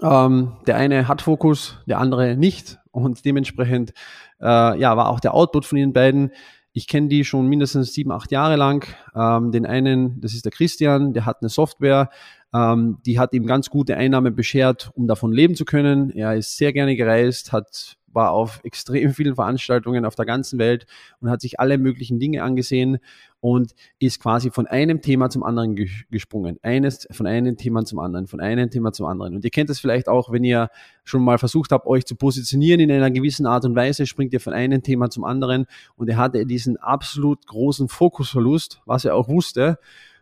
Ähm, 0.00 0.52
der 0.68 0.76
eine 0.76 1.08
hat 1.08 1.20
Fokus, 1.20 1.82
der 1.88 1.98
andere 1.98 2.36
nicht. 2.36 2.78
Und 2.92 3.24
dementsprechend 3.24 3.92
äh, 4.40 4.78
ja, 4.78 4.96
war 4.96 5.08
auch 5.08 5.18
der 5.18 5.34
Output 5.34 5.64
von 5.64 5.78
ihnen 5.78 5.92
beiden 5.92 6.30
Ich 6.74 6.86
kenne 6.86 7.08
die 7.08 7.24
schon 7.24 7.48
mindestens 7.48 7.92
sieben, 7.92 8.12
acht 8.12 8.30
Jahre 8.30 8.54
lang. 8.54 8.86
Ähm, 9.16 9.50
den 9.50 9.66
einen, 9.66 10.20
das 10.20 10.32
ist 10.32 10.44
der 10.44 10.52
Christian, 10.52 11.12
der 11.12 11.26
hat 11.26 11.38
eine 11.40 11.48
Software, 11.48 12.10
ähm, 12.54 12.98
die 13.04 13.18
hat 13.18 13.34
ihm 13.34 13.46
ganz 13.46 13.68
gute 13.68 13.96
Einnahmen 13.96 14.36
beschert, 14.36 14.92
um 14.94 15.08
davon 15.08 15.32
leben 15.32 15.56
zu 15.56 15.64
können. 15.64 16.10
Er 16.10 16.36
ist 16.36 16.56
sehr 16.56 16.72
gerne 16.72 16.94
gereist, 16.94 17.50
hat 17.50 17.96
war 18.14 18.30
auf 18.30 18.60
extrem 18.64 19.12
vielen 19.12 19.34
Veranstaltungen 19.34 20.04
auf 20.04 20.14
der 20.14 20.24
ganzen 20.24 20.58
Welt 20.58 20.86
und 21.20 21.30
hat 21.30 21.40
sich 21.40 21.60
alle 21.60 21.78
möglichen 21.78 22.18
Dinge 22.18 22.42
angesehen 22.42 22.98
und 23.40 23.74
ist 23.98 24.20
quasi 24.20 24.50
von 24.50 24.66
einem 24.66 25.02
Thema 25.02 25.28
zum 25.28 25.42
anderen 25.42 25.76
gesprungen. 26.10 26.58
Eines 26.62 27.06
von 27.10 27.26
einem 27.26 27.58
Thema 27.58 27.84
zum 27.84 27.98
anderen, 27.98 28.26
von 28.26 28.40
einem 28.40 28.70
Thema 28.70 28.92
zum 28.92 29.04
anderen. 29.04 29.34
Und 29.34 29.44
ihr 29.44 29.50
kennt 29.50 29.68
das 29.68 29.80
vielleicht 29.80 30.08
auch, 30.08 30.32
wenn 30.32 30.44
ihr 30.44 30.70
schon 31.04 31.22
mal 31.22 31.36
versucht 31.36 31.72
habt, 31.72 31.86
euch 31.86 32.06
zu 32.06 32.16
positionieren 32.16 32.80
in 32.80 32.90
einer 32.90 33.10
gewissen 33.10 33.44
Art 33.44 33.66
und 33.66 33.76
Weise, 33.76 34.06
springt 34.06 34.32
ihr 34.32 34.40
von 34.40 34.54
einem 34.54 34.82
Thema 34.82 35.10
zum 35.10 35.24
anderen 35.24 35.66
und 35.96 36.08
er 36.08 36.16
hatte 36.16 36.46
diesen 36.46 36.78
absolut 36.78 37.46
großen 37.46 37.88
Fokusverlust, 37.88 38.80
was 38.86 39.04
er 39.04 39.14
auch 39.14 39.28
wusste. 39.28 39.78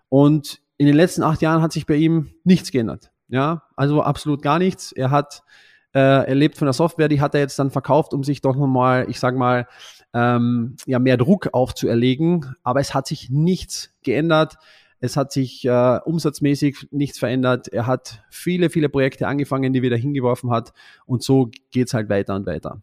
Und 0.09 0.61
in 0.79 0.87
den 0.87 0.97
letzten 0.97 1.23
acht 1.23 1.43
Jahren 1.43 1.63
hat 1.63 1.73
sich 1.73 1.87
bei 1.87 1.95
ihm 1.95 2.33
nichts 2.43 2.73
geändert. 2.73 3.13
Ja, 3.29 3.63
also 3.77 4.03
absolut 4.03 4.43
gar 4.43 4.59
nichts. 4.59 4.91
Er 4.91 5.11
hat 5.11 5.45
äh, 5.95 5.99
er 5.99 6.35
lebt 6.35 6.57
von 6.57 6.67
der 6.67 6.73
Software, 6.73 7.09
die 7.09 7.21
hat 7.21 7.35
er 7.35 7.41
jetzt 7.41 7.59
dann 7.59 7.71
verkauft, 7.71 8.15
um 8.15 8.25
sich 8.25 8.41
doch 8.41 8.57
nochmal, 8.57 9.07
ich 9.09 9.21
sag 9.21 9.37
mal, 9.37 9.67
ähm, 10.15 10.77
ja, 10.87 10.99
mehr 10.99 11.17
Druck 11.17 11.51
aufzuerlegen. 11.53 12.55
Aber 12.63 12.81
es 12.81 12.95
hat 12.95 13.07
sich 13.07 13.31
nichts 13.31 13.95
geändert. 14.03 14.57
Es 15.01 15.17
hat 15.17 15.33
sich 15.33 15.65
äh, 15.65 15.99
umsatzmäßig 16.05 16.89
nichts 16.93 17.19
verändert. 17.19 17.69
Er 17.69 17.87
hat 17.87 18.23
viele, 18.31 18.71
viele 18.71 18.89
Projekte 18.89 19.27
angefangen, 19.27 19.73
die 19.73 19.81
er 19.81 19.83
wieder 19.83 19.97
hingeworfen 19.97 20.51
hat. 20.51 20.73
Und 21.07 21.23
so 21.23 21.51
geht's 21.71 21.93
halt 21.93 22.09
weiter 22.09 22.37
und 22.37 22.47
weiter. 22.47 22.81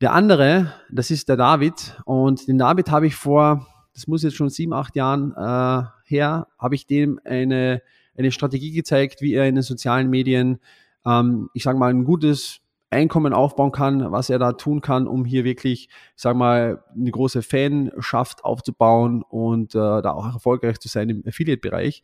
Der 0.00 0.12
andere, 0.12 0.72
das 0.90 1.10
ist 1.10 1.28
der 1.28 1.36
David. 1.36 2.00
Und 2.04 2.48
den 2.48 2.58
David 2.58 2.90
habe 2.90 3.06
ich 3.06 3.14
vor, 3.14 3.66
das 3.94 4.06
muss 4.06 4.22
jetzt 4.22 4.36
schon 4.36 4.50
sieben, 4.50 4.72
acht 4.72 4.96
Jahren 4.96 5.32
äh, 5.32 5.82
her, 6.04 6.48
habe 6.58 6.74
ich 6.74 6.86
dem 6.86 7.20
eine, 7.24 7.82
eine 8.16 8.32
Strategie 8.32 8.72
gezeigt, 8.72 9.20
wie 9.20 9.34
er 9.34 9.46
in 9.46 9.54
den 9.54 9.62
sozialen 9.62 10.10
Medien 10.10 10.58
ähm, 11.06 11.48
ich 11.54 11.62
sage 11.62 11.78
mal, 11.78 11.90
ein 11.90 12.04
gutes 12.04 12.60
Einkommen 12.88 13.32
aufbauen 13.32 13.72
kann, 13.72 14.12
was 14.12 14.30
er 14.30 14.38
da 14.38 14.52
tun 14.52 14.80
kann, 14.80 15.08
um 15.08 15.24
hier 15.24 15.42
wirklich, 15.44 15.88
ich 15.88 16.22
sage 16.22 16.38
mal, 16.38 16.84
eine 16.94 17.10
große 17.10 17.42
Fanschaft 17.42 18.44
aufzubauen 18.44 19.24
und 19.28 19.74
äh, 19.74 19.78
da 19.78 20.12
auch 20.12 20.32
erfolgreich 20.32 20.78
zu 20.78 20.86
sein 20.86 21.08
im 21.08 21.24
Affiliate-Bereich. 21.26 22.02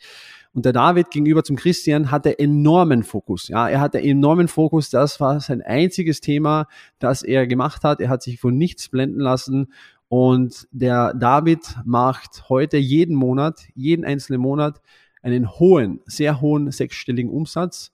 Und 0.53 0.65
der 0.65 0.73
David 0.73 1.11
gegenüber 1.11 1.45
zum 1.45 1.55
Christian 1.55 2.11
hatte 2.11 2.37
enormen 2.37 3.05
Fokus. 3.05 3.47
Ja, 3.47 3.69
er 3.69 3.81
hatte 3.81 4.03
enormen 4.03 4.49
Fokus. 4.49 4.91
Das 4.91 5.21
war 5.21 5.41
sein 5.41 5.63
einziges 5.63 6.21
Thema, 6.21 6.67
das 6.99 7.23
er 7.23 7.47
gemacht 7.47 7.85
hat. 7.85 8.01
Er 8.01 8.09
hat 8.09 8.23
sich 8.23 8.41
von 8.41 8.59
nichts 8.59 8.89
blenden 8.89 9.21
lassen. 9.21 9.73
Und 10.09 10.67
der 10.73 11.15
David 11.15 11.77
macht 11.85 12.49
heute 12.49 12.77
jeden 12.77 13.15
Monat, 13.15 13.61
jeden 13.75 14.05
einzelnen 14.05 14.41
Monat 14.41 14.83
einen 15.23 15.49
hohen, 15.49 16.01
sehr 16.07 16.41
hohen 16.41 16.73
sechsstelligen 16.73 17.31
Umsatz 17.31 17.92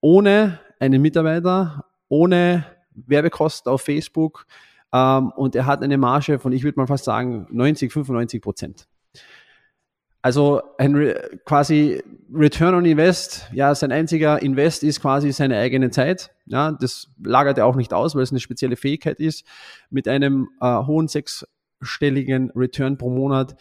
ohne 0.00 0.60
einen 0.78 1.02
Mitarbeiter, 1.02 1.84
ohne 2.08 2.64
Werbekosten 2.94 3.70
auf 3.70 3.82
Facebook 3.82 4.46
ähm, 4.92 5.30
und 5.36 5.54
er 5.54 5.66
hat 5.66 5.82
eine 5.82 5.98
Marge 5.98 6.38
von, 6.38 6.52
ich 6.52 6.64
würde 6.64 6.78
mal 6.78 6.86
fast 6.86 7.04
sagen, 7.04 7.46
90, 7.50 7.92
95 7.92 8.42
Prozent. 8.42 8.86
Also 10.22 10.60
ein 10.76 10.94
Re 10.94 11.30
quasi 11.46 12.02
Return 12.32 12.74
on 12.74 12.84
Invest, 12.84 13.48
ja, 13.52 13.74
sein 13.74 13.90
einziger 13.90 14.42
Invest 14.42 14.82
ist 14.82 15.00
quasi 15.00 15.32
seine 15.32 15.56
eigene 15.56 15.90
Zeit. 15.90 16.30
Ja, 16.44 16.72
das 16.72 17.08
lagert 17.22 17.56
er 17.56 17.66
auch 17.66 17.76
nicht 17.76 17.94
aus, 17.94 18.14
weil 18.14 18.22
es 18.22 18.30
eine 18.30 18.40
spezielle 18.40 18.76
Fähigkeit 18.76 19.18
ist. 19.18 19.46
Mit 19.88 20.08
einem 20.08 20.50
äh, 20.60 20.84
hohen 20.84 21.08
sechsstelligen 21.08 22.50
Return 22.54 22.98
pro 22.98 23.08
Monat 23.08 23.56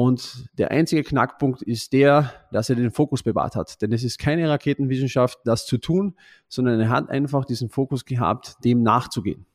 und 0.00 0.48
der 0.56 0.70
einzige 0.70 1.02
Knackpunkt 1.02 1.60
ist 1.60 1.92
der, 1.92 2.32
dass 2.52 2.70
er 2.70 2.76
den 2.76 2.92
Fokus 2.92 3.24
bewahrt 3.24 3.56
hat. 3.56 3.82
Denn 3.82 3.90
es 3.92 4.04
ist 4.04 4.20
keine 4.20 4.48
Raketenwissenschaft, 4.48 5.40
das 5.44 5.66
zu 5.66 5.76
tun, 5.76 6.14
sondern 6.46 6.78
er 6.78 6.88
hat 6.88 7.10
einfach 7.10 7.44
diesen 7.44 7.68
Fokus 7.68 8.04
gehabt, 8.04 8.58
dem 8.62 8.84
nachzugehen. 8.84 9.46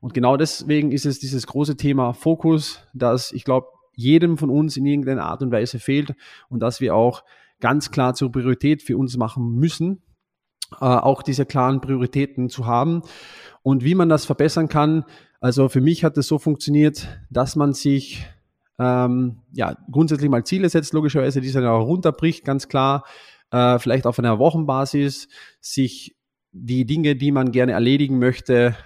Und 0.00 0.14
genau 0.14 0.38
deswegen 0.38 0.92
ist 0.92 1.04
es 1.04 1.18
dieses 1.18 1.46
große 1.46 1.76
Thema 1.76 2.14
Fokus, 2.14 2.80
das 2.94 3.32
ich 3.32 3.44
glaube, 3.44 3.66
jedem 3.92 4.38
von 4.38 4.48
uns 4.48 4.78
in 4.78 4.86
irgendeiner 4.86 5.26
Art 5.26 5.42
und 5.42 5.52
Weise 5.52 5.78
fehlt 5.78 6.14
und 6.48 6.60
das 6.60 6.80
wir 6.80 6.94
auch 6.94 7.22
ganz 7.60 7.90
klar 7.90 8.14
zur 8.14 8.32
Priorität 8.32 8.80
für 8.82 8.96
uns 8.96 9.18
machen 9.18 9.56
müssen, 9.56 10.00
äh, 10.80 10.86
auch 10.86 11.22
diese 11.22 11.44
klaren 11.44 11.82
Prioritäten 11.82 12.48
zu 12.48 12.64
haben. 12.64 13.02
Und 13.62 13.84
wie 13.84 13.94
man 13.94 14.08
das 14.08 14.24
verbessern 14.24 14.68
kann, 14.68 15.04
also 15.38 15.68
für 15.68 15.82
mich 15.82 16.02
hat 16.02 16.16
es 16.16 16.28
so 16.28 16.38
funktioniert, 16.38 17.20
dass 17.28 17.56
man 17.56 17.74
sich 17.74 18.26
ähm, 18.78 19.42
ja, 19.52 19.76
grundsätzlich 19.90 20.30
mal 20.30 20.44
Ziele 20.44 20.68
setzt, 20.68 20.92
logischerweise, 20.92 21.40
die 21.40 21.52
dann 21.52 21.66
auch 21.66 21.86
runterbricht, 21.86 22.44
ganz 22.44 22.68
klar, 22.68 23.04
äh, 23.50 23.78
vielleicht 23.78 24.06
auf 24.06 24.18
einer 24.18 24.38
Wochenbasis, 24.38 25.28
sich 25.60 26.16
die 26.52 26.86
Dinge, 26.86 27.16
die 27.16 27.32
man 27.32 27.52
gerne 27.52 27.72
erledigen 27.72 28.18
möchte, 28.18 28.76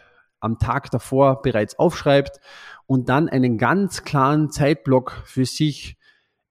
am 0.40 0.58
Tag 0.58 0.90
davor 0.90 1.42
bereits 1.42 1.78
aufschreibt 1.78 2.40
und 2.86 3.08
dann 3.08 3.28
einen 3.28 3.58
ganz 3.58 4.04
klaren 4.04 4.50
Zeitblock 4.50 5.22
für 5.24 5.44
sich 5.44 5.96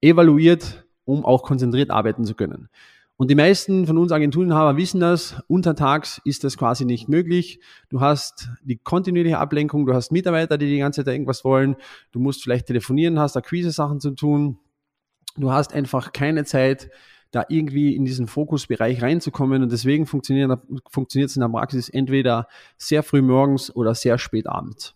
evaluiert, 0.00 0.86
um 1.04 1.24
auch 1.24 1.42
konzentriert 1.42 1.90
arbeiten 1.90 2.24
zu 2.24 2.34
können. 2.34 2.68
Und 3.20 3.30
die 3.30 3.34
meisten 3.34 3.86
von 3.86 3.98
uns 3.98 4.12
Agenturenhaber 4.12 4.78
wissen 4.78 4.98
das. 4.98 5.42
Untertags 5.46 6.22
ist 6.24 6.42
das 6.42 6.56
quasi 6.56 6.86
nicht 6.86 7.06
möglich. 7.06 7.60
Du 7.90 8.00
hast 8.00 8.48
die 8.62 8.78
kontinuierliche 8.78 9.36
Ablenkung, 9.36 9.84
du 9.84 9.92
hast 9.92 10.10
Mitarbeiter, 10.10 10.56
die 10.56 10.70
die 10.70 10.78
ganze 10.78 11.04
Zeit 11.04 11.12
irgendwas 11.12 11.44
wollen. 11.44 11.76
Du 12.12 12.18
musst 12.18 12.42
vielleicht 12.42 12.68
telefonieren, 12.68 13.18
hast 13.18 13.36
Akquise-Sachen 13.36 14.00
zu 14.00 14.12
tun. 14.12 14.58
Du 15.36 15.52
hast 15.52 15.74
einfach 15.74 16.14
keine 16.14 16.46
Zeit, 16.46 16.88
da 17.30 17.44
irgendwie 17.50 17.94
in 17.94 18.06
diesen 18.06 18.26
Fokusbereich 18.26 19.02
reinzukommen. 19.02 19.62
Und 19.62 19.70
deswegen 19.70 20.06
funktioniert, 20.06 20.50
es 20.50 21.36
in 21.36 21.42
der 21.42 21.48
Praxis 21.50 21.90
entweder 21.90 22.48
sehr 22.78 23.02
früh 23.02 23.20
morgens 23.20 23.70
oder 23.76 23.94
sehr 23.94 24.16
spät 24.16 24.46
abends. 24.46 24.94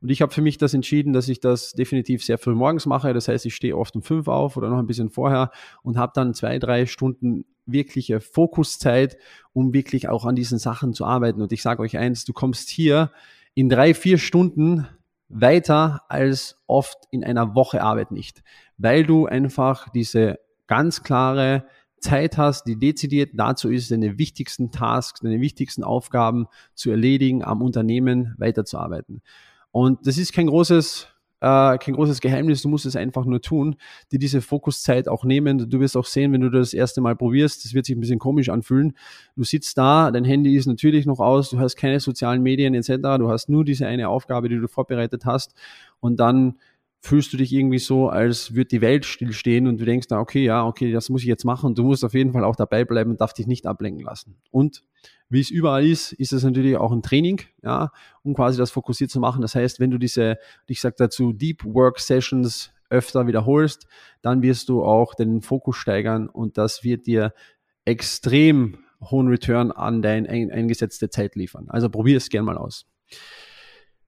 Und 0.00 0.08
ich 0.08 0.22
habe 0.22 0.32
für 0.32 0.40
mich 0.40 0.56
das 0.56 0.72
entschieden, 0.72 1.12
dass 1.12 1.28
ich 1.28 1.40
das 1.40 1.72
definitiv 1.72 2.24
sehr 2.24 2.38
früh 2.38 2.54
morgens 2.54 2.86
mache. 2.86 3.12
Das 3.12 3.28
heißt, 3.28 3.44
ich 3.44 3.54
stehe 3.54 3.76
oft 3.76 3.94
um 3.94 4.00
fünf 4.00 4.26
auf 4.26 4.56
oder 4.56 4.70
noch 4.70 4.78
ein 4.78 4.86
bisschen 4.86 5.10
vorher 5.10 5.50
und 5.82 5.98
habe 5.98 6.12
dann 6.14 6.32
zwei, 6.32 6.58
drei 6.58 6.86
Stunden 6.86 7.44
wirkliche 7.72 8.20
Fokuszeit, 8.20 9.16
um 9.52 9.72
wirklich 9.72 10.08
auch 10.08 10.24
an 10.24 10.36
diesen 10.36 10.58
Sachen 10.58 10.94
zu 10.94 11.04
arbeiten. 11.04 11.42
Und 11.42 11.52
ich 11.52 11.62
sage 11.62 11.82
euch 11.82 11.96
eins, 11.96 12.24
du 12.24 12.32
kommst 12.32 12.68
hier 12.68 13.12
in 13.54 13.68
drei, 13.68 13.94
vier 13.94 14.18
Stunden 14.18 14.86
weiter 15.28 16.02
als 16.08 16.60
oft 16.66 16.98
in 17.10 17.24
einer 17.24 17.54
Woche 17.54 17.82
Arbeit 17.82 18.10
nicht, 18.10 18.42
weil 18.78 19.04
du 19.04 19.26
einfach 19.26 19.88
diese 19.90 20.38
ganz 20.66 21.02
klare 21.02 21.64
Zeit 22.00 22.38
hast, 22.38 22.64
die 22.64 22.78
dezidiert 22.78 23.32
dazu 23.34 23.70
ist, 23.70 23.90
deine 23.90 24.18
wichtigsten 24.18 24.70
Tasks, 24.70 25.20
deine 25.20 25.40
wichtigsten 25.40 25.82
Aufgaben 25.82 26.46
zu 26.74 26.90
erledigen, 26.90 27.42
am 27.42 27.62
Unternehmen 27.62 28.34
weiterzuarbeiten. 28.38 29.22
Und 29.70 30.06
das 30.06 30.18
ist 30.18 30.32
kein 30.32 30.46
großes, 30.46 31.08
äh, 31.40 31.78
kein 31.78 31.94
großes 31.94 32.20
Geheimnis, 32.20 32.62
du 32.62 32.68
musst 32.68 32.86
es 32.86 32.96
einfach 32.96 33.24
nur 33.24 33.40
tun, 33.40 33.76
dir 34.10 34.18
diese 34.18 34.40
Fokuszeit 34.40 35.08
auch 35.08 35.24
nehmen. 35.24 35.70
Du 35.70 35.80
wirst 35.80 35.96
auch 35.96 36.04
sehen, 36.04 36.32
wenn 36.32 36.40
du 36.40 36.50
das 36.50 36.74
erste 36.74 37.00
Mal 37.00 37.16
probierst, 37.16 37.64
das 37.64 37.74
wird 37.74 37.86
sich 37.86 37.96
ein 37.96 38.00
bisschen 38.00 38.18
komisch 38.18 38.48
anfühlen. 38.48 38.94
Du 39.36 39.44
sitzt 39.44 39.78
da, 39.78 40.10
dein 40.10 40.24
Handy 40.24 40.56
ist 40.56 40.66
natürlich 40.66 41.06
noch 41.06 41.20
aus, 41.20 41.50
du 41.50 41.58
hast 41.58 41.76
keine 41.76 42.00
sozialen 42.00 42.42
Medien 42.42 42.74
etc., 42.74 43.18
du 43.18 43.30
hast 43.30 43.48
nur 43.48 43.64
diese 43.64 43.86
eine 43.86 44.08
Aufgabe, 44.08 44.48
die 44.48 44.56
du 44.56 44.68
vorbereitet 44.68 45.24
hast 45.24 45.54
und 46.00 46.18
dann 46.18 46.56
fühlst 47.00 47.32
du 47.32 47.36
dich 47.36 47.52
irgendwie 47.52 47.78
so, 47.78 48.08
als 48.08 48.54
würde 48.54 48.68
die 48.68 48.80
Welt 48.80 49.04
stillstehen 49.04 49.66
und 49.66 49.80
du 49.80 49.84
denkst 49.84 50.08
da, 50.08 50.18
okay, 50.18 50.44
ja, 50.44 50.66
okay, 50.66 50.92
das 50.92 51.08
muss 51.08 51.22
ich 51.22 51.28
jetzt 51.28 51.44
machen. 51.44 51.74
Du 51.74 51.84
musst 51.84 52.04
auf 52.04 52.14
jeden 52.14 52.32
Fall 52.32 52.44
auch 52.44 52.56
dabei 52.56 52.84
bleiben 52.84 53.10
und 53.10 53.20
darf 53.20 53.32
dich 53.32 53.46
nicht 53.46 53.66
ablenken 53.66 54.04
lassen. 54.04 54.36
Und 54.50 54.82
wie 55.28 55.40
es 55.40 55.50
überall 55.50 55.86
ist, 55.86 56.12
ist 56.12 56.32
es 56.32 56.42
natürlich 56.42 56.76
auch 56.76 56.90
ein 56.90 57.02
Training, 57.02 57.42
ja, 57.62 57.92
um 58.22 58.34
quasi 58.34 58.58
das 58.58 58.70
fokussiert 58.70 59.10
zu 59.10 59.20
machen. 59.20 59.42
Das 59.42 59.54
heißt, 59.54 59.78
wenn 59.78 59.90
du 59.90 59.98
diese, 59.98 60.38
ich 60.66 60.80
sage 60.80 60.96
dazu, 60.98 61.32
Deep 61.32 61.64
Work 61.64 62.00
Sessions 62.00 62.72
öfter 62.90 63.26
wiederholst, 63.26 63.86
dann 64.22 64.42
wirst 64.42 64.68
du 64.68 64.82
auch 64.82 65.14
den 65.14 65.42
Fokus 65.42 65.76
steigern 65.76 66.28
und 66.28 66.58
das 66.58 66.82
wird 66.82 67.06
dir 67.06 67.32
extrem 67.84 68.78
hohen 69.00 69.28
Return 69.28 69.70
an 69.70 70.02
deine 70.02 70.28
eingesetzte 70.28 71.10
Zeit 71.10 71.36
liefern. 71.36 71.66
Also 71.68 71.88
probier 71.88 72.16
es 72.16 72.28
gern 72.28 72.44
mal 72.44 72.58
aus. 72.58 72.86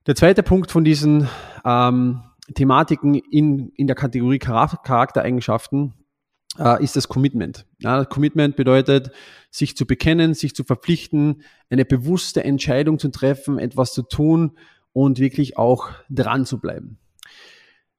Der 0.07 0.17
zweite 0.17 0.43
Punkt 0.43 0.71
von 0.71 0.83
diesen 0.83 1.29
ähm, 1.65 2.23
Thematiken 2.55 3.15
in, 3.15 3.71
in 3.77 3.87
der 3.87 3.97
Kategorie 3.97 4.39
Charaktereigenschaften 4.39 5.95
äh, 6.59 6.83
ist 6.83 6.97
das 6.97 7.09
Commitment. 7.09 7.67
Ja, 7.79 8.05
Commitment 8.05 8.57
bedeutet, 8.57 9.11
sich 9.51 9.77
zu 9.77 9.87
bekennen, 9.87 10.35
sich 10.35 10.55
zu 10.55 10.65
verpflichten, 10.65 11.43
eine 11.71 11.85
bewusste 11.85 12.45
Entscheidung 12.45 12.99
zu 12.99 13.11
treffen, 13.11 13.59
etwas 13.59 13.93
zu 13.93 14.03
tun 14.03 14.53
und 14.93 15.19
wirklich 15.19 15.57
auch 15.57 15.91
dran 16.09 16.45
zu 16.47 16.59
bleiben. 16.59 16.99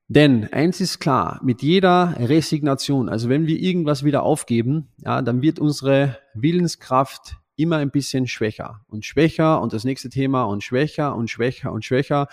Denn 0.07 0.51
eins 0.51 0.81
ist 0.81 0.99
klar, 0.99 1.39
mit 1.41 1.61
jeder 1.61 2.15
Resignation, 2.19 3.07
also 3.07 3.29
wenn 3.29 3.47
wir 3.47 3.57
irgendwas 3.57 4.03
wieder 4.03 4.23
aufgeben, 4.23 4.89
ja, 4.97 5.21
dann 5.21 5.41
wird 5.41 5.57
unsere 5.57 6.17
Willenskraft 6.33 7.37
immer 7.61 7.77
ein 7.77 7.91
bisschen 7.91 8.27
schwächer 8.27 8.81
und 8.87 9.05
schwächer 9.05 9.61
und 9.61 9.73
das 9.73 9.83
nächste 9.83 10.09
Thema 10.09 10.43
und 10.43 10.63
schwächer 10.63 11.15
und 11.15 11.29
schwächer 11.29 11.71
und 11.71 11.85
schwächer. 11.85 12.27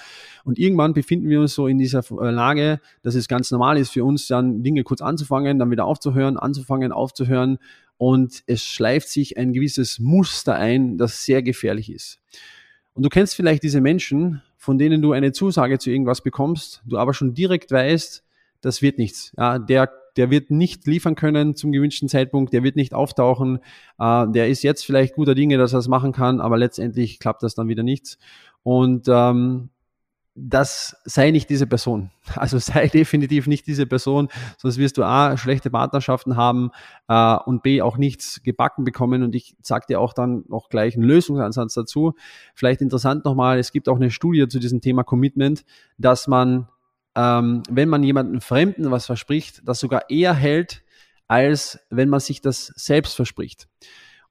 Und 0.45 0.59
irgendwann 0.59 0.95
befinden 0.95 1.29
wir 1.29 1.41
uns 1.41 1.55
so 1.55 1.67
in 1.67 1.79
dieser 1.79 2.01
äh, 2.21 2.31
Lage, 2.31 2.81
dass 3.03 3.15
es 3.15 3.29
ganz 3.29 3.51
normal 3.51 3.79
ist 3.79 3.91
für 3.91 4.05
uns 4.05 4.27
dann 4.27 4.63
Dinge 4.63 4.83
kurz 4.85 5.01
anzufangen, 5.01 5.59
dann 5.59 5.71
wieder 5.71 5.85
aufzuhören, 5.85 6.37
anzufangen, 6.37 6.93
aufzuhören. 6.93 7.59
Und 7.97 8.43
es 8.47 8.65
schleift 8.65 9.09
sich 9.09 9.37
ein 9.37 9.53
gewisses 9.53 9.99
Muster 9.99 10.55
ein, 10.55 10.99
das 10.99 11.25
sehr 11.25 11.43
gefährlich 11.43 11.91
ist. 11.91 12.21
Und 12.95 13.03
du 13.03 13.09
kennst 13.09 13.35
vielleicht 13.35 13.63
diese 13.63 13.81
Menschen, 13.81 14.43
von 14.57 14.79
denen 14.79 15.03
du 15.03 15.13
eine 15.13 15.33
Zusage 15.33 15.79
zu 15.79 15.91
irgendwas 15.91 16.21
bekommst, 16.21 16.83
du 16.85 16.99
aber 16.99 17.15
schon 17.15 17.35
direkt 17.35 17.71
weißt, 17.71 18.25
das 18.61 18.83
wird 18.83 18.99
nichts. 18.99 19.33
Ja, 19.37 19.59
der 19.59 19.89
der 20.19 20.31
wird 20.31 20.51
nicht 20.51 20.87
liefern 20.87 21.15
können 21.15 21.55
zum 21.55 21.73
gewünschten 21.73 22.09
Zeitpunkt, 22.09 22.53
der 22.53 22.65
wird 22.65 22.77
nicht 22.77 22.93
auftauchen, 22.93 23.61
äh, 23.99 24.27
der 24.29 24.49
ist 24.49 24.63
jetzt 24.63 24.85
vielleicht 24.85 25.15
guter 25.15 25.35
Dinge, 25.35 25.57
dass 25.57 25.73
er 25.73 25.79
es 25.79 25.89
machen 25.89 26.13
kann, 26.13 26.41
aber 26.41 26.59
letztendlich 26.59 27.21
klappt 27.21 27.43
das 27.43 27.55
dann 27.55 27.69
wieder 27.69 27.85
nichts. 27.85 28.19
Und 28.63 29.07
ähm, 29.09 29.71
das 30.41 30.97
sei 31.05 31.31
nicht 31.31 31.51
diese 31.51 31.67
Person. 31.67 32.11
Also 32.35 32.59
sei 32.59 32.89
definitiv 32.93 33.47
nicht 33.47 33.67
diese 33.67 33.87
Person, 33.87 34.29
sonst 34.59 34.77
wirst 34.77 34.99
du 34.99 35.05
A, 35.05 35.37
schlechte 35.37 35.71
Partnerschaften 35.71 36.37
haben 36.37 36.71
äh, 37.09 37.37
und 37.47 37.63
B, 37.63 37.81
auch 37.81 37.97
nichts 37.97 38.43
gebacken 38.43 38.85
bekommen. 38.85 39.23
Und 39.23 39.35
ich 39.35 39.57
sage 39.63 39.87
dir 39.89 40.01
auch 40.01 40.13
dann 40.13 40.45
noch 40.49 40.69
gleich 40.69 40.95
einen 40.95 41.05
Lösungsansatz 41.05 41.75
dazu. 41.75 42.15
Vielleicht 42.55 42.81
interessant 42.81 43.25
nochmal, 43.25 43.59
es 43.59 43.73
gibt 43.73 43.89
auch 43.89 43.97
eine 43.97 44.11
Studie 44.11 44.47
zu 44.49 44.59
diesem 44.59 44.81
Thema 44.81 45.05
Commitment, 45.05 45.65
dass 45.97 46.29
man 46.29 46.69
ähm, 47.19 47.65
wenn 47.69 47.89
man 47.89 48.05
jemandem 48.05 48.41
Fremden 48.41 48.93
was 48.93 49.07
verspricht, 49.07 49.63
das 49.65 49.81
sogar 49.81 50.09
eher 50.09 50.35
hält, 50.35 50.85
als 51.27 51.81
wenn 51.91 52.09
man 52.09 52.21
sich 52.21 52.41
das 52.41 52.67
selbst 52.77 53.17
verspricht. 53.17 53.67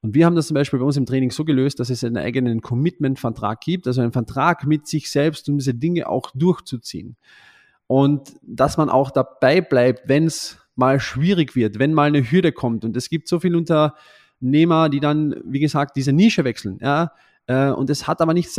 Und 0.01 0.15
wir 0.15 0.25
haben 0.25 0.35
das 0.35 0.47
zum 0.47 0.55
Beispiel 0.55 0.79
bei 0.79 0.85
uns 0.85 0.95
im 0.95 1.05
Training 1.05 1.31
so 1.31 1.43
gelöst, 1.43 1.81
dass 1.81 1.89
es 1.89 2.05
einen 2.05 2.15
eigenen 2.15 2.61
Commitment-Vertrag 2.61 3.59
gibt, 3.59 3.87
also 3.87 3.99
einen 3.99 4.13
Vertrag 4.13 4.65
mit 4.65 4.87
sich 4.87 5.11
selbst, 5.11 5.49
um 5.49 5.57
diese 5.57 5.73
Dinge 5.73 6.07
auch 6.07 6.31
durchzuziehen. 6.33 7.17
Und 7.87 8.35
dass 8.41 8.77
man 8.77 8.89
auch 8.89 9.11
dabei 9.11 9.59
bleibt, 9.59 10.07
wenn 10.07 10.25
es 10.25 10.57
mal 10.75 11.01
schwierig 11.01 11.57
wird, 11.57 11.79
wenn 11.79 11.93
mal 11.93 12.07
eine 12.07 12.31
Hürde 12.31 12.53
kommt. 12.53 12.85
Und 12.85 12.95
es 12.95 13.09
gibt 13.09 13.27
so 13.27 13.41
viele 13.41 13.57
Unternehmer, 13.57 14.87
die 14.87 15.01
dann, 15.01 15.35
wie 15.43 15.59
gesagt, 15.59 15.97
diese 15.97 16.13
Nische 16.13 16.45
wechseln. 16.45 16.77
Ja? 16.81 17.11
Äh, 17.47 17.71
und 17.71 17.89
es 17.89 18.07
hat 18.07 18.21
aber 18.21 18.33
nichts 18.33 18.53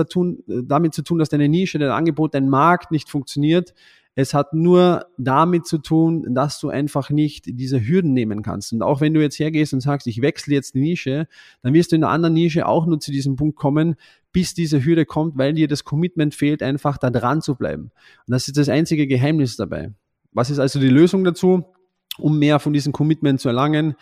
damit 0.47 0.93
zu 0.93 1.03
tun, 1.03 1.19
dass 1.19 1.31
deine 1.31 1.49
Nische, 1.49 1.79
dein 1.79 1.91
Angebot, 1.91 2.35
dein 2.35 2.51
Markt 2.51 2.91
nicht 2.91 3.09
funktioniert, 3.09 3.73
es 4.21 4.35
hat 4.35 4.53
nur 4.53 5.07
damit 5.17 5.65
zu 5.65 5.79
tun, 5.79 6.35
dass 6.35 6.59
du 6.59 6.71
einfach 6.71 7.09
nicht 7.09 7.45
diese 7.47 7.87
Hürden 7.87 8.15
nehmen 8.15 8.43
kannst. 8.43 8.73
Und 8.73 8.83
auch 8.83 9.01
wenn 9.01 9.15
du 9.15 9.21
jetzt 9.21 9.39
hergehst 9.39 9.73
und 9.73 9.81
sagst, 9.81 10.09
ich 10.09 10.21
wechsle 10.23 10.55
jetzt 10.55 10.75
die 10.75 10.81
Nische, 10.81 11.29
dann 11.63 11.73
wirst 11.73 11.93
du 11.93 11.97
in 11.97 12.03
einer 12.03 12.13
anderen 12.13 12.35
Nische 12.35 12.67
auch 12.67 12.85
nur 12.87 12.99
zu 12.99 13.13
diesem 13.13 13.37
Punkt 13.37 13.55
kommen, 13.57 13.95
bis 14.33 14.55
diese 14.55 14.85
Hürde 14.85 15.07
kommt, 15.07 15.39
weil 15.39 15.53
dir 15.53 15.69
das 15.69 15.85
Commitment 15.85 16.35
fehlt, 16.35 16.65
einfach 16.65 16.99
da 16.99 17.11
dran 17.11 17.43
zu 17.43 17.55
bleiben. 17.55 17.93
Und 18.27 18.33
das 18.33 18.49
ist 18.49 18.57
das 18.57 18.69
einzige 18.69 19.07
Geheimnis 19.07 19.55
dabei. 19.55 19.93
Was 20.33 20.51
ist 20.51 20.59
also 20.59 20.81
die 20.81 20.89
Lösung 20.89 21.23
dazu, 21.23 21.67
um 22.19 22.41
mehr 22.41 22.59
von 22.59 22.73
diesem 22.73 22.93
Commitment 22.93 23.39
zu 23.39 23.51
erlangen? 23.51 23.95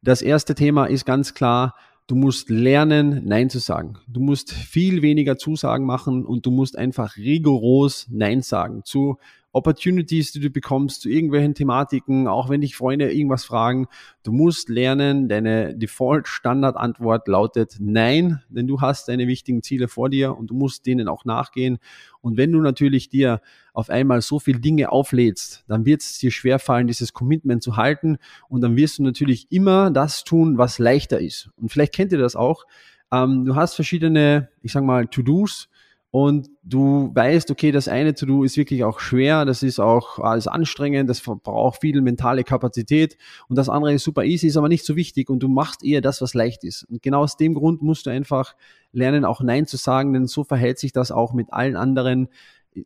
Das 0.00 0.22
erste 0.22 0.54
Thema 0.54 0.86
ist 0.86 1.04
ganz 1.04 1.34
klar, 1.34 1.74
Du 2.10 2.16
musst 2.16 2.50
lernen, 2.50 3.22
Nein 3.24 3.50
zu 3.50 3.60
sagen. 3.60 3.96
Du 4.08 4.18
musst 4.18 4.52
viel 4.52 5.00
weniger 5.00 5.38
Zusagen 5.38 5.86
machen 5.86 6.26
und 6.26 6.44
du 6.44 6.50
musst 6.50 6.76
einfach 6.76 7.16
rigoros 7.16 8.08
Nein 8.10 8.42
sagen 8.42 8.82
zu 8.84 9.18
Opportunities, 9.52 10.32
die 10.32 10.40
du 10.40 10.50
bekommst, 10.50 11.02
zu 11.02 11.08
irgendwelchen 11.08 11.54
Thematiken, 11.54 12.26
auch 12.26 12.48
wenn 12.48 12.62
dich 12.62 12.74
Freunde 12.74 13.12
irgendwas 13.12 13.44
fragen. 13.44 13.86
Du 14.24 14.32
musst 14.32 14.68
lernen, 14.68 15.28
deine 15.28 15.76
Default-Standard-Antwort 15.76 17.28
lautet 17.28 17.76
Nein, 17.78 18.42
denn 18.48 18.66
du 18.66 18.80
hast 18.80 19.06
deine 19.06 19.28
wichtigen 19.28 19.62
Ziele 19.62 19.86
vor 19.86 20.08
dir 20.08 20.36
und 20.36 20.50
du 20.50 20.54
musst 20.54 20.86
denen 20.86 21.06
auch 21.06 21.24
nachgehen. 21.24 21.78
Und 22.20 22.36
wenn 22.36 22.50
du 22.50 22.60
natürlich 22.60 23.08
dir 23.08 23.40
auf 23.80 23.90
einmal 23.90 24.20
so 24.22 24.38
viele 24.38 24.60
Dinge 24.60 24.92
auflädst, 24.92 25.64
dann 25.66 25.84
wird 25.84 26.02
es 26.02 26.18
dir 26.18 26.30
schwerfallen, 26.30 26.86
dieses 26.86 27.12
Commitment 27.12 27.62
zu 27.62 27.76
halten. 27.76 28.18
Und 28.48 28.60
dann 28.60 28.76
wirst 28.76 28.98
du 28.98 29.02
natürlich 29.02 29.50
immer 29.50 29.90
das 29.90 30.24
tun, 30.24 30.58
was 30.58 30.78
leichter 30.78 31.20
ist. 31.20 31.50
Und 31.56 31.70
vielleicht 31.70 31.94
kennt 31.94 32.12
ihr 32.12 32.18
das 32.18 32.36
auch. 32.36 32.64
Ähm, 33.12 33.44
du 33.44 33.56
hast 33.56 33.74
verschiedene, 33.74 34.50
ich 34.62 34.72
sag 34.72 34.84
mal, 34.84 35.06
To-Dos, 35.06 35.68
und 36.12 36.50
du 36.64 37.12
weißt, 37.14 37.52
okay, 37.52 37.70
das 37.70 37.86
eine 37.86 38.14
To-Do 38.14 38.42
ist 38.42 38.56
wirklich 38.56 38.82
auch 38.82 38.98
schwer, 38.98 39.44
das 39.44 39.62
ist 39.62 39.78
auch 39.78 40.18
alles 40.18 40.48
anstrengend, 40.48 41.08
das 41.08 41.20
braucht 41.20 41.80
viel 41.82 42.00
mentale 42.00 42.42
Kapazität. 42.42 43.16
Und 43.48 43.56
das 43.56 43.68
andere 43.68 43.94
ist 43.94 44.02
super 44.02 44.24
easy, 44.24 44.48
ist 44.48 44.56
aber 44.56 44.68
nicht 44.68 44.84
so 44.84 44.96
wichtig. 44.96 45.30
Und 45.30 45.40
du 45.40 45.48
machst 45.48 45.84
eher 45.84 46.00
das, 46.00 46.20
was 46.20 46.34
leicht 46.34 46.64
ist. 46.64 46.82
Und 46.84 47.00
genau 47.00 47.20
aus 47.22 47.36
dem 47.36 47.54
Grund 47.54 47.82
musst 47.82 48.06
du 48.06 48.10
einfach 48.10 48.56
lernen, 48.90 49.24
auch 49.24 49.40
Nein 49.40 49.66
zu 49.66 49.76
sagen, 49.76 50.12
denn 50.12 50.26
so 50.26 50.42
verhält 50.42 50.80
sich 50.80 50.92
das 50.92 51.12
auch 51.12 51.32
mit 51.32 51.52
allen 51.52 51.76
anderen 51.76 52.28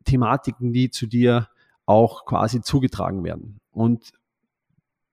Thematiken, 0.04 0.72
die 0.72 0.90
zu 0.90 1.06
dir 1.06 1.48
auch 1.86 2.24
quasi 2.24 2.62
zugetragen 2.62 3.24
werden. 3.24 3.60
Und 3.70 4.12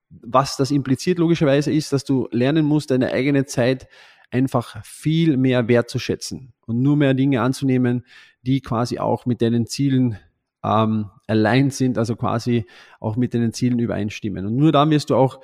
was 0.09 0.57
das 0.57 0.71
impliziert 0.71 1.19
logischerweise 1.19 1.71
ist, 1.71 1.93
dass 1.93 2.03
du 2.03 2.27
lernen 2.31 2.65
musst, 2.65 2.91
deine 2.91 3.11
eigene 3.11 3.45
Zeit 3.45 3.87
einfach 4.29 4.83
viel 4.85 5.37
mehr 5.37 5.67
wertzuschätzen 5.67 6.53
und 6.65 6.81
nur 6.81 6.95
mehr 6.95 7.13
Dinge 7.13 7.41
anzunehmen, 7.41 8.05
die 8.41 8.61
quasi 8.61 8.99
auch 8.99 9.25
mit 9.25 9.41
deinen 9.41 9.67
Zielen 9.67 10.17
ähm, 10.63 11.09
allein 11.27 11.69
sind, 11.69 11.97
also 11.97 12.15
quasi 12.15 12.65
auch 12.99 13.15
mit 13.15 13.33
deinen 13.33 13.53
Zielen 13.53 13.79
übereinstimmen. 13.79 14.45
Und 14.45 14.55
nur 14.55 14.71
dann 14.71 14.89
wirst 14.89 15.09
du 15.09 15.15
auch 15.15 15.41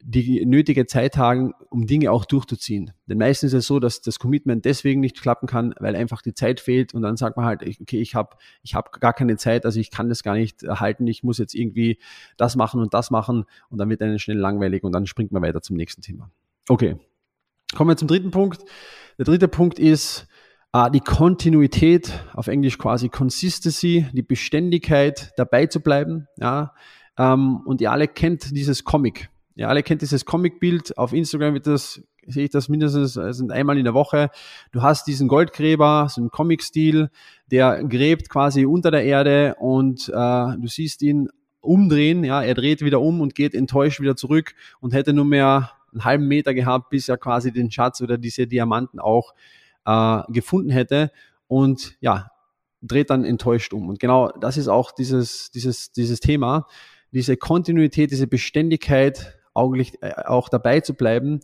die 0.00 0.46
nötige 0.46 0.86
Zeit 0.86 1.16
haben, 1.16 1.52
um 1.70 1.86
Dinge 1.86 2.12
auch 2.12 2.24
durchzuziehen. 2.24 2.92
Denn 3.06 3.18
meistens 3.18 3.52
ist 3.52 3.58
es 3.58 3.66
so, 3.66 3.80
dass 3.80 4.00
das 4.00 4.18
Commitment 4.18 4.64
deswegen 4.64 5.00
nicht 5.00 5.20
klappen 5.20 5.46
kann, 5.46 5.74
weil 5.80 5.96
einfach 5.96 6.22
die 6.22 6.34
Zeit 6.34 6.60
fehlt 6.60 6.94
und 6.94 7.02
dann 7.02 7.16
sagt 7.16 7.36
man 7.36 7.46
halt, 7.46 7.62
okay, 7.62 8.00
ich 8.00 8.14
habe 8.14 8.36
ich 8.62 8.74
hab 8.74 9.00
gar 9.00 9.12
keine 9.12 9.36
Zeit, 9.36 9.66
also 9.66 9.80
ich 9.80 9.90
kann 9.90 10.08
das 10.08 10.22
gar 10.22 10.34
nicht 10.34 10.62
erhalten, 10.62 11.06
ich 11.06 11.24
muss 11.24 11.38
jetzt 11.38 11.54
irgendwie 11.54 11.98
das 12.36 12.54
machen 12.54 12.80
und 12.80 12.94
das 12.94 13.10
machen 13.10 13.44
und 13.70 13.78
dann 13.78 13.90
wird 13.90 14.00
einem 14.02 14.18
schnell 14.18 14.38
langweilig 14.38 14.84
und 14.84 14.92
dann 14.92 15.06
springt 15.06 15.32
man 15.32 15.42
weiter 15.42 15.62
zum 15.62 15.76
nächsten 15.76 16.00
Thema. 16.00 16.30
Okay, 16.68 16.96
Kommen 17.74 17.90
wir 17.90 17.96
zum 17.96 18.08
dritten 18.08 18.30
Punkt. 18.30 18.64
Der 19.18 19.24
dritte 19.24 19.46
Punkt 19.46 19.78
ist 19.78 20.26
äh, 20.72 20.90
die 20.90 21.00
Kontinuität, 21.00 22.12
auf 22.32 22.46
Englisch 22.46 22.78
quasi 22.78 23.08
Consistency, 23.08 24.06
die 24.12 24.22
Beständigkeit, 24.22 25.32
dabei 25.36 25.66
zu 25.66 25.80
bleiben. 25.80 26.26
Ja, 26.38 26.74
ähm, 27.18 27.60
und 27.66 27.80
ihr 27.80 27.92
alle 27.92 28.08
kennt 28.08 28.56
dieses 28.56 28.84
Comic. 28.84 29.28
Ihr 29.58 29.68
alle 29.68 29.82
kennt 29.82 30.02
dieses 30.02 30.24
Comic-Bild. 30.24 30.96
Auf 30.96 31.12
Instagram 31.12 31.52
wird 31.54 31.66
das, 31.66 32.00
sehe 32.28 32.44
ich 32.44 32.50
das 32.50 32.68
mindestens 32.68 33.18
also 33.18 33.48
einmal 33.48 33.76
in 33.76 33.82
der 33.82 33.92
Woche. 33.92 34.30
Du 34.70 34.82
hast 34.82 35.08
diesen 35.08 35.26
Goldgräber, 35.26 36.06
so 36.08 36.20
einen 36.20 36.30
Comic-Stil, 36.30 37.10
der 37.50 37.82
gräbt 37.82 38.28
quasi 38.28 38.66
unter 38.66 38.92
der 38.92 39.02
Erde 39.02 39.56
und 39.58 40.10
äh, 40.10 40.12
du 40.12 40.68
siehst 40.68 41.02
ihn 41.02 41.28
umdrehen. 41.60 42.22
Ja, 42.22 42.40
er 42.40 42.54
dreht 42.54 42.82
wieder 42.82 43.00
um 43.00 43.20
und 43.20 43.34
geht 43.34 43.52
enttäuscht 43.52 44.00
wieder 44.00 44.14
zurück 44.14 44.54
und 44.78 44.94
hätte 44.94 45.12
nur 45.12 45.24
mehr 45.24 45.72
einen 45.92 46.04
halben 46.04 46.28
Meter 46.28 46.54
gehabt, 46.54 46.90
bis 46.90 47.08
er 47.08 47.16
quasi 47.16 47.50
den 47.50 47.72
Schatz 47.72 48.00
oder 48.00 48.16
diese 48.16 48.46
Diamanten 48.46 49.00
auch 49.00 49.34
äh, 49.86 50.20
gefunden 50.28 50.70
hätte. 50.70 51.10
Und 51.48 51.96
ja, 51.98 52.30
dreht 52.80 53.10
dann 53.10 53.24
enttäuscht 53.24 53.72
um. 53.72 53.88
Und 53.88 53.98
genau 53.98 54.30
das 54.40 54.56
ist 54.56 54.68
auch 54.68 54.92
dieses, 54.92 55.50
dieses, 55.50 55.90
dieses 55.90 56.20
Thema, 56.20 56.68
diese 57.10 57.36
Kontinuität, 57.36 58.12
diese 58.12 58.28
Beständigkeit, 58.28 59.34
augenblick, 59.54 59.98
äh, 60.00 60.12
auch 60.26 60.48
dabei 60.48 60.80
zu 60.80 60.94
bleiben, 60.94 61.40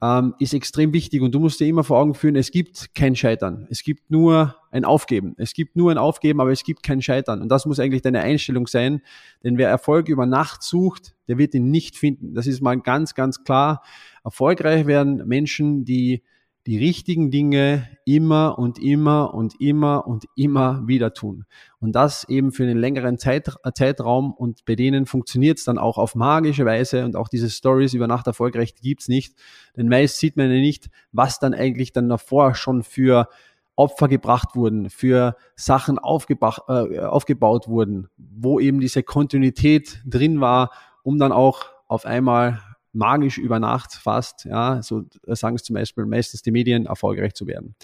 ähm, 0.00 0.34
ist 0.38 0.54
extrem 0.54 0.92
wichtig 0.92 1.22
und 1.22 1.34
du 1.34 1.40
musst 1.40 1.58
dir 1.58 1.66
immer 1.66 1.82
vor 1.82 1.98
Augen 1.98 2.14
führen, 2.14 2.36
es 2.36 2.50
gibt 2.50 2.94
kein 2.94 3.16
Scheitern. 3.16 3.66
Es 3.68 3.82
gibt 3.82 4.10
nur 4.10 4.54
ein 4.70 4.84
Aufgeben. 4.84 5.34
Es 5.38 5.54
gibt 5.54 5.74
nur 5.74 5.90
ein 5.90 5.98
Aufgeben, 5.98 6.40
aber 6.40 6.52
es 6.52 6.62
gibt 6.62 6.82
kein 6.82 7.02
Scheitern. 7.02 7.42
Und 7.42 7.48
das 7.48 7.66
muss 7.66 7.80
eigentlich 7.80 8.02
deine 8.02 8.20
Einstellung 8.20 8.66
sein. 8.68 9.02
Denn 9.42 9.58
wer 9.58 9.68
Erfolg 9.68 10.08
über 10.08 10.26
Nacht 10.26 10.62
sucht, 10.62 11.16
der 11.26 11.38
wird 11.38 11.54
ihn 11.54 11.70
nicht 11.70 11.96
finden. 11.96 12.34
Das 12.34 12.46
ist 12.46 12.60
mal 12.60 12.78
ganz, 12.78 13.14
ganz 13.14 13.42
klar. 13.42 13.82
Erfolgreich 14.22 14.86
werden 14.86 15.26
Menschen, 15.26 15.84
die 15.84 16.22
die 16.68 16.76
richtigen 16.76 17.30
Dinge 17.30 17.88
immer 18.04 18.58
und 18.58 18.78
immer 18.78 19.32
und 19.32 19.58
immer 19.58 20.06
und 20.06 20.26
immer 20.36 20.86
wieder 20.86 21.14
tun. 21.14 21.46
Und 21.80 21.92
das 21.92 22.28
eben 22.28 22.52
für 22.52 22.64
einen 22.64 22.76
längeren 22.76 23.16
Zeit, 23.16 23.48
äh, 23.64 23.72
Zeitraum 23.72 24.34
und 24.34 24.66
bei 24.66 24.74
denen 24.74 25.06
funktioniert 25.06 25.56
es 25.56 25.64
dann 25.64 25.78
auch 25.78 25.96
auf 25.96 26.14
magische 26.14 26.66
Weise 26.66 27.06
und 27.06 27.16
auch 27.16 27.28
diese 27.28 27.48
Stories 27.48 27.94
über 27.94 28.06
Nacht 28.06 28.26
erfolgreich 28.26 28.74
gibt's 28.74 29.08
nicht. 29.08 29.34
Denn 29.78 29.88
meist 29.88 30.18
sieht 30.18 30.36
man 30.36 30.50
ja 30.50 30.60
nicht, 30.60 30.90
was 31.10 31.38
dann 31.38 31.54
eigentlich 31.54 31.94
dann 31.94 32.10
davor 32.10 32.54
schon 32.54 32.82
für 32.82 33.28
Opfer 33.74 34.08
gebracht 34.08 34.54
wurden, 34.54 34.90
für 34.90 35.36
Sachen 35.56 35.96
äh, 35.96 36.00
aufgebaut 36.00 37.68
wurden, 37.68 38.08
wo 38.18 38.60
eben 38.60 38.80
diese 38.80 39.02
Kontinuität 39.02 40.02
drin 40.04 40.42
war, 40.42 40.70
um 41.02 41.18
dann 41.18 41.32
auch 41.32 41.64
auf 41.86 42.04
einmal 42.04 42.60
magisch 42.98 43.38
über 43.38 43.58
Nacht 43.58 43.94
fast, 43.94 44.44
ja, 44.44 44.82
so 44.82 45.04
sagen 45.26 45.56
es 45.56 45.62
zum 45.62 45.74
Beispiel 45.74 46.04
meistens 46.04 46.42
die 46.42 46.50
Medien, 46.50 46.86
erfolgreich 46.86 47.34
zu 47.34 47.46
werden. 47.46 47.74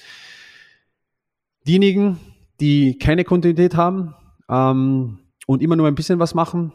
Diejenigen, 1.67 2.21
die 2.61 2.99
keine 2.99 3.25
Kontinuität 3.25 3.75
haben 3.77 4.15
ähm, 4.49 5.21
und 5.47 5.63
immer 5.63 5.77
nur 5.77 5.89
ein 5.89 5.95
bisschen 5.95 6.19
was 6.19 6.35
machen 6.35 6.73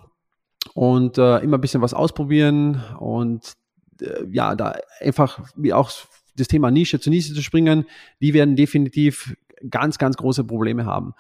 und 0.74 1.18
äh, 1.18 1.40
immer 1.40 1.58
ein 1.58 1.62
bisschen 1.62 1.82
was 1.82 1.94
ausprobieren 1.94 2.82
und 3.00 3.54
äh, 4.02 4.26
ja, 4.32 4.56
da 4.56 4.76
einfach, 5.00 5.40
wie 5.56 5.74
auch 5.74 5.92
das 6.36 6.48
Thema 6.48 6.72
Nische 6.72 7.00
zu 7.00 7.10
Nische 7.10 7.34
zu 7.34 7.44
springen, 7.44 7.86
die 8.22 8.34
werden 8.34 8.56
definitiv 8.56 9.36
ganz, 9.70 9.98
ganz 9.98 10.16
große 10.18 10.44
Probleme 10.46 10.86
haben. 10.86 11.14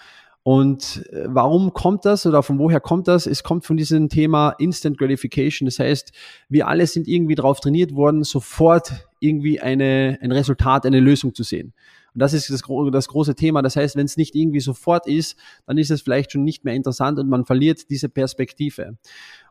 Und 0.43 1.05
äh, 1.11 1.25
warum 1.27 1.73
kommt 1.73 2.05
das 2.05 2.25
oder 2.25 2.43
von 2.43 2.59
woher 2.59 2.79
kommt 2.79 3.07
das? 3.07 3.27
Es 3.27 3.43
kommt 3.43 3.65
von 3.65 3.77
diesem 3.77 4.09
Thema 4.09 4.51
Instant 4.57 4.97
Gratification. 4.97 5.65
Das 5.65 5.79
heißt, 5.79 6.11
wir 6.47 6.67
alle 6.67 6.87
sind 6.87 7.07
irgendwie 7.07 7.35
darauf 7.35 7.59
trainiert 7.59 7.93
worden, 7.93 8.23
sofort 8.23 9.07
irgendwie 9.19 9.59
eine, 9.59 10.17
ein 10.21 10.31
Resultat, 10.31 10.85
eine 10.85 11.01
Lösung 11.01 11.35
zu 11.35 11.43
sehen. 11.43 11.73
Und 12.13 12.21
das 12.21 12.33
ist 12.33 12.49
das, 12.49 12.63
das 12.91 13.07
große 13.07 13.35
Thema. 13.35 13.61
Das 13.61 13.75
heißt, 13.75 13.95
wenn 13.95 14.05
es 14.05 14.17
nicht 14.17 14.33
irgendwie 14.33 14.61
sofort 14.61 15.07
ist, 15.07 15.37
dann 15.65 15.77
ist 15.77 15.91
es 15.91 16.01
vielleicht 16.01 16.31
schon 16.31 16.43
nicht 16.43 16.63
mehr 16.63 16.73
interessant 16.73 17.19
und 17.19 17.29
man 17.29 17.45
verliert 17.45 17.89
diese 17.89 18.09
Perspektive. 18.09 18.97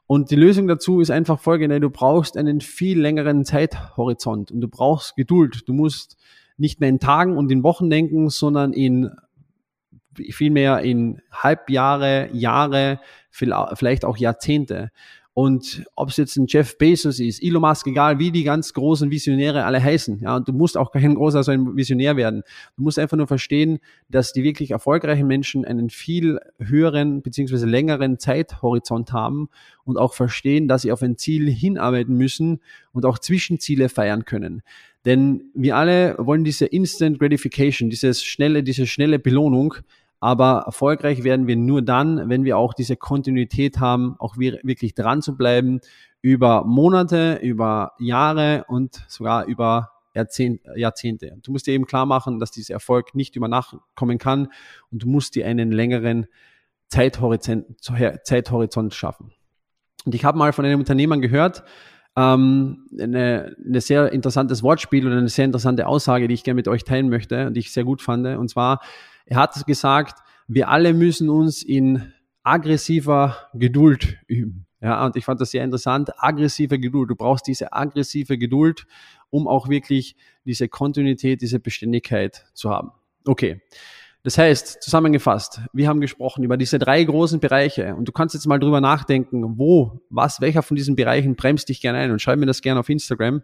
Und 0.06 0.30
die 0.30 0.36
Lösung 0.36 0.66
dazu 0.66 1.00
ist 1.00 1.10
einfach 1.10 1.38
folgende. 1.38 1.80
Du 1.80 1.90
brauchst 1.90 2.38
einen 2.38 2.62
viel 2.62 2.98
längeren 2.98 3.44
Zeithorizont 3.44 4.50
und 4.50 4.62
du 4.62 4.68
brauchst 4.68 5.16
Geduld. 5.16 5.68
Du 5.68 5.74
musst 5.74 6.16
nicht 6.56 6.80
mehr 6.80 6.88
in 6.88 6.98
Tagen 6.98 7.36
und 7.36 7.52
in 7.52 7.62
Wochen 7.62 7.90
denken, 7.90 8.30
sondern 8.30 8.72
in 8.72 9.10
vielmehr 10.30 10.80
in 10.80 11.20
Halbjahre, 11.32 12.28
Jahre, 12.32 13.00
vielleicht 13.30 14.04
auch 14.04 14.16
Jahrzehnte. 14.16 14.90
Und 15.38 15.84
ob 15.94 16.08
es 16.08 16.16
jetzt 16.16 16.36
ein 16.36 16.46
Jeff 16.48 16.78
Bezos 16.78 17.20
ist, 17.20 17.40
Elon 17.40 17.62
Musk, 17.62 17.86
egal 17.86 18.18
wie 18.18 18.32
die 18.32 18.42
ganz 18.42 18.72
großen 18.72 19.08
Visionäre 19.08 19.64
alle 19.64 19.80
heißen, 19.80 20.18
ja, 20.18 20.34
und 20.34 20.48
du 20.48 20.52
musst 20.52 20.76
auch 20.76 20.90
kein 20.90 21.14
großer 21.14 21.44
so 21.44 21.52
ein 21.52 21.76
Visionär 21.76 22.16
werden. 22.16 22.42
Du 22.76 22.82
musst 22.82 22.98
einfach 22.98 23.16
nur 23.16 23.28
verstehen, 23.28 23.78
dass 24.08 24.32
die 24.32 24.42
wirklich 24.42 24.72
erfolgreichen 24.72 25.28
Menschen 25.28 25.64
einen 25.64 25.90
viel 25.90 26.40
höheren 26.58 27.22
beziehungsweise 27.22 27.66
längeren 27.66 28.18
Zeithorizont 28.18 29.12
haben 29.12 29.48
und 29.84 29.96
auch 29.96 30.12
verstehen, 30.14 30.66
dass 30.66 30.82
sie 30.82 30.90
auf 30.90 31.02
ein 31.02 31.16
Ziel 31.16 31.48
hinarbeiten 31.48 32.16
müssen 32.16 32.58
und 32.90 33.06
auch 33.06 33.20
Zwischenziele 33.20 33.88
feiern 33.88 34.24
können. 34.24 34.62
Denn 35.04 35.52
wir 35.54 35.76
alle 35.76 36.16
wollen 36.18 36.42
diese 36.42 36.66
Instant 36.66 37.20
Gratification, 37.20 37.90
dieses 37.90 38.24
schnelle, 38.24 38.64
diese 38.64 38.88
schnelle 38.88 39.20
Belohnung, 39.20 39.74
aber 40.20 40.64
erfolgreich 40.66 41.22
werden 41.24 41.46
wir 41.46 41.56
nur 41.56 41.82
dann, 41.82 42.28
wenn 42.28 42.44
wir 42.44 42.58
auch 42.58 42.74
diese 42.74 42.96
Kontinuität 42.96 43.78
haben, 43.78 44.16
auch 44.18 44.36
wirklich 44.36 44.94
dran 44.94 45.22
zu 45.22 45.36
bleiben 45.36 45.80
über 46.20 46.64
Monate, 46.64 47.36
über 47.42 47.92
Jahre 47.98 48.64
und 48.68 49.04
sogar 49.08 49.46
über 49.46 49.92
Jahrzehnte. 50.14 51.38
Du 51.42 51.52
musst 51.52 51.68
dir 51.68 51.74
eben 51.74 51.86
klar 51.86 52.06
machen, 52.06 52.40
dass 52.40 52.50
dieser 52.50 52.74
Erfolg 52.74 53.14
nicht 53.14 53.36
über 53.36 53.46
Nacht 53.46 53.76
kommen 53.94 54.18
kann 54.18 54.48
und 54.90 55.04
du 55.04 55.08
musst 55.08 55.36
dir 55.36 55.46
einen 55.46 55.70
längeren 55.70 56.26
Zeithorizont, 56.88 57.66
Zeithorizont 58.24 58.94
schaffen. 58.94 59.32
Und 60.04 60.14
ich 60.14 60.24
habe 60.24 60.38
mal 60.38 60.52
von 60.52 60.64
einem 60.64 60.80
Unternehmer 60.80 61.18
gehört, 61.18 61.62
ähm, 62.18 62.88
eine, 62.98 63.54
eine 63.64 63.80
sehr 63.80 64.12
interessantes 64.12 64.64
Wortspiel 64.64 65.06
oder 65.06 65.18
eine 65.18 65.28
sehr 65.28 65.44
interessante 65.44 65.86
Aussage, 65.86 66.26
die 66.26 66.34
ich 66.34 66.42
gerne 66.42 66.56
mit 66.56 66.66
euch 66.66 66.82
teilen 66.82 67.08
möchte 67.08 67.46
und 67.46 67.54
die 67.54 67.60
ich 67.60 67.72
sehr 67.72 67.84
gut 67.84 68.02
fand. 68.02 68.26
Und 68.26 68.48
zwar, 68.50 68.80
er 69.24 69.36
hat 69.36 69.66
gesagt, 69.66 70.18
wir 70.48 70.68
alle 70.68 70.94
müssen 70.94 71.30
uns 71.30 71.62
in 71.62 72.12
aggressiver 72.42 73.36
Geduld 73.54 74.18
üben. 74.26 74.66
Ja, 74.80 75.04
und 75.06 75.16
ich 75.16 75.24
fand 75.24 75.40
das 75.40 75.52
sehr 75.52 75.62
interessant. 75.64 76.10
Aggressive 76.18 76.78
Geduld. 76.78 77.10
Du 77.10 77.14
brauchst 77.14 77.46
diese 77.46 77.72
aggressive 77.72 78.36
Geduld, 78.36 78.86
um 79.30 79.46
auch 79.46 79.68
wirklich 79.68 80.16
diese 80.44 80.68
Kontinuität, 80.68 81.40
diese 81.40 81.60
Beständigkeit 81.60 82.46
zu 82.54 82.70
haben. 82.70 82.90
Okay. 83.26 83.60
Das 84.28 84.36
heißt, 84.36 84.82
zusammengefasst, 84.82 85.62
wir 85.72 85.88
haben 85.88 86.02
gesprochen 86.02 86.44
über 86.44 86.58
diese 86.58 86.78
drei 86.78 87.02
großen 87.02 87.40
Bereiche 87.40 87.94
und 87.94 88.06
du 88.06 88.12
kannst 88.12 88.34
jetzt 88.34 88.46
mal 88.46 88.58
drüber 88.58 88.82
nachdenken, 88.82 89.56
wo, 89.56 90.02
was, 90.10 90.42
welcher 90.42 90.60
von 90.60 90.76
diesen 90.76 90.96
Bereichen 90.96 91.34
bremst 91.34 91.70
dich 91.70 91.80
gerne 91.80 91.96
ein 91.96 92.10
und 92.10 92.20
schreib 92.20 92.38
mir 92.38 92.44
das 92.44 92.60
gerne 92.60 92.78
auf 92.78 92.90
Instagram, 92.90 93.40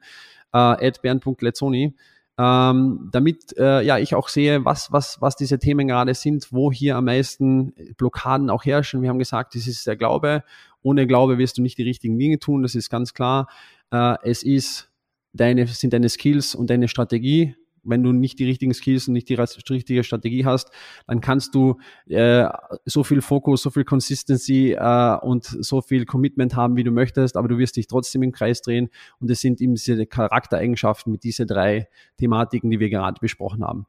äh, 0.53 0.93
bernd.lezzoni 1.01 1.95
ähm, 2.37 3.09
damit 3.13 3.57
äh, 3.57 3.81
ja 3.81 3.97
ich 3.97 4.15
auch 4.15 4.29
sehe, 4.29 4.67
was, 4.67 4.93
was, 4.93 5.23
was 5.23 5.37
diese 5.37 5.59
Themen 5.59 5.89
gerade 5.89 6.13
sind, 6.13 6.53
wo 6.53 6.71
hier 6.71 6.97
am 6.97 7.07
meisten 7.07 7.73
Blockaden 7.97 8.51
auch 8.51 8.67
herrschen. 8.67 9.01
Wir 9.01 9.09
haben 9.09 9.19
gesagt, 9.19 9.55
das 9.55 9.67
ist 9.67 9.87
der 9.87 9.97
Glaube. 9.97 10.45
Ohne 10.83 11.07
Glaube 11.07 11.39
wirst 11.39 11.57
du 11.57 11.63
nicht 11.63 11.79
die 11.79 11.85
richtigen 11.85 12.19
Dinge 12.19 12.39
tun, 12.39 12.63
das 12.63 12.75
ist 12.75 12.91
ganz 12.91 13.15
klar. 13.15 13.49
Äh, 13.91 14.17
es 14.23 14.43
ist 14.43 14.91
deine, 15.33 15.67
sind 15.67 15.95
deine 15.95 16.11
Skills 16.11 16.55
und 16.55 16.69
deine 16.69 16.89
Strategie 16.89 17.57
wenn 17.85 18.03
du 18.03 18.13
nicht 18.13 18.39
die 18.39 18.45
richtigen 18.45 18.75
Skills 18.75 19.09
und 19.09 19.15
nicht 19.15 19.29
die 19.29 19.35
richtige 19.35 20.05
Strategie 20.05 20.45
hast, 20.45 20.71
dann 21.07 21.21
kannst 21.21 21.55
du 21.55 21.79
äh, 22.09 22.47
so 22.85 23.05
viel 23.05 23.21
Fokus, 23.21 23.63
so 23.63 23.71
viel 23.71 23.85
Consistency 23.85 24.73
äh, 24.73 25.17
und 25.21 25.45
so 25.45 25.81
viel 25.81 26.05
Commitment 26.05 26.57
haben, 26.57 26.77
wie 26.77 26.85
du 26.85 26.91
möchtest, 26.91 27.37
aber 27.37 27.49
du 27.49 27.59
wirst 27.59 27.77
dich 27.77 27.87
trotzdem 27.87 28.23
im 28.23 28.33
Kreis 28.33 28.63
drehen 28.63 28.91
und 29.21 29.31
es 29.31 29.41
sind 29.41 29.61
eben 29.61 29.75
diese 29.75 30.07
Charaktereigenschaften 30.07 31.13
mit 31.13 31.25
diese 31.25 31.47
drei 31.47 31.89
Thematiken, 32.19 32.71
die 32.71 32.81
wir 32.81 32.91
gerade 32.91 33.21
besprochen 33.21 33.65
haben. 33.65 33.87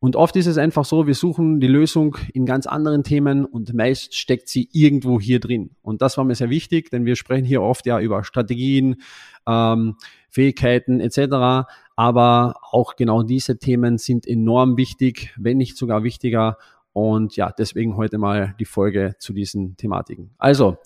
Und 0.00 0.14
oft 0.14 0.36
ist 0.36 0.46
es 0.46 0.58
einfach 0.58 0.84
so, 0.84 1.08
wir 1.08 1.14
suchen 1.14 1.58
die 1.58 1.66
Lösung 1.66 2.16
in 2.32 2.46
ganz 2.46 2.66
anderen 2.66 3.02
Themen 3.02 3.44
und 3.44 3.74
meist 3.74 4.14
steckt 4.14 4.48
sie 4.48 4.68
irgendwo 4.72 5.18
hier 5.18 5.40
drin. 5.40 5.70
Und 5.82 6.02
das 6.02 6.16
war 6.16 6.24
mir 6.24 6.36
sehr 6.36 6.50
wichtig, 6.50 6.90
denn 6.90 7.04
wir 7.04 7.16
sprechen 7.16 7.44
hier 7.44 7.62
oft 7.62 7.84
ja 7.84 7.98
über 7.98 8.22
Strategien, 8.22 9.02
ähm, 9.46 9.96
Fähigkeiten 10.28 11.00
etc. 11.00 11.68
Aber 11.96 12.54
auch 12.70 12.96
genau 12.96 13.22
diese 13.22 13.58
Themen 13.58 13.98
sind 13.98 14.26
enorm 14.26 14.76
wichtig, 14.76 15.34
wenn 15.36 15.58
nicht 15.58 15.76
sogar 15.76 16.04
wichtiger. 16.04 16.58
Und 16.92 17.36
ja, 17.36 17.52
deswegen 17.56 17.96
heute 17.96 18.18
mal 18.18 18.54
die 18.58 18.64
Folge 18.64 19.14
zu 19.18 19.32
diesen 19.32 19.76
Thematiken. 19.76 20.30
Also, 20.38 20.78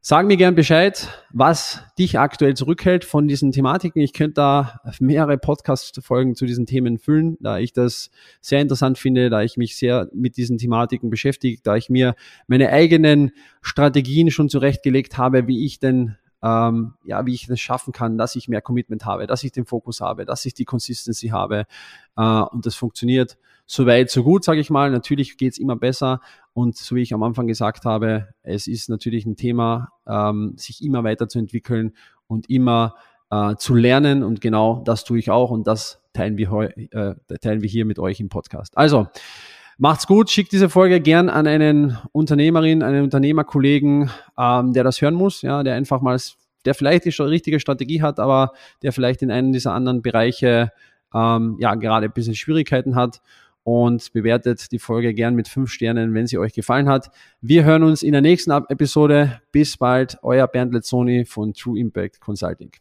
Sag 0.00 0.26
mir 0.26 0.36
gern 0.36 0.54
Bescheid, 0.54 1.08
was 1.32 1.82
dich 1.98 2.20
aktuell 2.20 2.54
zurückhält 2.54 3.04
von 3.04 3.26
diesen 3.26 3.50
Thematiken. 3.50 4.00
Ich 4.00 4.12
könnte 4.12 4.34
da 4.34 4.80
mehrere 5.00 5.38
Podcast-Folgen 5.38 6.36
zu 6.36 6.46
diesen 6.46 6.66
Themen 6.66 6.98
füllen, 6.98 7.36
da 7.40 7.58
ich 7.58 7.72
das 7.72 8.10
sehr 8.40 8.60
interessant 8.60 8.96
finde, 8.96 9.28
da 9.28 9.42
ich 9.42 9.56
mich 9.56 9.76
sehr 9.76 10.08
mit 10.14 10.36
diesen 10.36 10.56
Thematiken 10.56 11.10
beschäftige, 11.10 11.60
da 11.64 11.76
ich 11.76 11.90
mir 11.90 12.14
meine 12.46 12.70
eigenen 12.70 13.32
Strategien 13.60 14.30
schon 14.30 14.48
zurechtgelegt 14.48 15.18
habe, 15.18 15.48
wie 15.48 15.66
ich 15.66 15.80
denn 15.80 16.16
ähm, 16.42 16.94
ja, 17.04 17.26
wie 17.26 17.34
ich 17.34 17.46
das 17.46 17.60
schaffen 17.60 17.92
kann, 17.92 18.18
dass 18.18 18.36
ich 18.36 18.48
mehr 18.48 18.60
Commitment 18.60 19.04
habe, 19.04 19.26
dass 19.26 19.44
ich 19.44 19.52
den 19.52 19.66
Fokus 19.66 20.00
habe, 20.00 20.24
dass 20.24 20.44
ich 20.44 20.54
die 20.54 20.64
Consistency 20.64 21.28
habe 21.28 21.66
äh, 22.16 22.22
und 22.22 22.66
das 22.66 22.74
funktioniert 22.74 23.38
so 23.70 23.86
weit, 23.86 24.10
so 24.10 24.24
gut, 24.24 24.44
sage 24.44 24.60
ich 24.60 24.70
mal. 24.70 24.90
Natürlich 24.90 25.36
geht 25.36 25.52
es 25.52 25.58
immer 25.58 25.76
besser 25.76 26.20
und 26.54 26.76
so 26.76 26.96
wie 26.96 27.02
ich 27.02 27.12
am 27.12 27.22
Anfang 27.22 27.46
gesagt 27.46 27.84
habe, 27.84 28.28
es 28.42 28.66
ist 28.66 28.88
natürlich 28.88 29.26
ein 29.26 29.36
Thema, 29.36 29.90
ähm, 30.06 30.54
sich 30.56 30.82
immer 30.82 31.04
weiterzuentwickeln 31.04 31.94
und 32.26 32.48
immer 32.48 32.94
äh, 33.30 33.56
zu 33.56 33.74
lernen 33.74 34.22
und 34.22 34.40
genau 34.40 34.82
das 34.84 35.04
tue 35.04 35.18
ich 35.18 35.30
auch 35.30 35.50
und 35.50 35.66
das 35.66 36.00
teilen 36.14 36.38
wir, 36.38 36.50
äh, 36.76 37.14
teilen 37.40 37.60
wir 37.60 37.68
hier 37.68 37.84
mit 37.84 37.98
euch 37.98 38.20
im 38.20 38.30
Podcast. 38.30 38.76
Also, 38.76 39.08
Macht's 39.80 40.08
gut, 40.08 40.28
schickt 40.28 40.50
diese 40.50 40.68
Folge 40.68 41.00
gern 41.00 41.28
an 41.28 41.46
einen 41.46 41.96
Unternehmerin, 42.10 42.82
einen 42.82 43.04
Unternehmerkollegen, 43.04 44.10
ähm, 44.36 44.72
der 44.72 44.82
das 44.82 45.00
hören 45.00 45.14
muss, 45.14 45.42
ja, 45.42 45.62
der 45.62 45.76
einfach 45.76 46.00
mal, 46.00 46.18
der 46.64 46.74
vielleicht 46.74 47.04
die 47.04 47.10
richtige 47.10 47.60
Strategie 47.60 48.02
hat, 48.02 48.18
aber 48.18 48.50
der 48.82 48.92
vielleicht 48.92 49.22
in 49.22 49.30
einem 49.30 49.52
dieser 49.52 49.74
anderen 49.74 50.02
Bereiche 50.02 50.72
ähm, 51.14 51.58
ja 51.60 51.76
gerade 51.76 52.06
ein 52.06 52.12
bisschen 52.12 52.34
Schwierigkeiten 52.34 52.96
hat 52.96 53.20
und 53.62 54.12
bewertet 54.12 54.72
die 54.72 54.80
Folge 54.80 55.14
gern 55.14 55.36
mit 55.36 55.46
fünf 55.46 55.70
Sternen, 55.70 56.12
wenn 56.12 56.26
sie 56.26 56.38
euch 56.38 56.54
gefallen 56.54 56.88
hat. 56.88 57.12
Wir 57.40 57.62
hören 57.62 57.84
uns 57.84 58.02
in 58.02 58.10
der 58.10 58.20
nächsten 58.22 58.50
Episode. 58.50 59.40
Bis 59.52 59.76
bald, 59.76 60.18
euer 60.22 60.48
Bernd 60.48 60.74
Lezzoni 60.74 61.24
von 61.24 61.54
True 61.54 61.78
Impact 61.78 62.18
Consulting. 62.18 62.72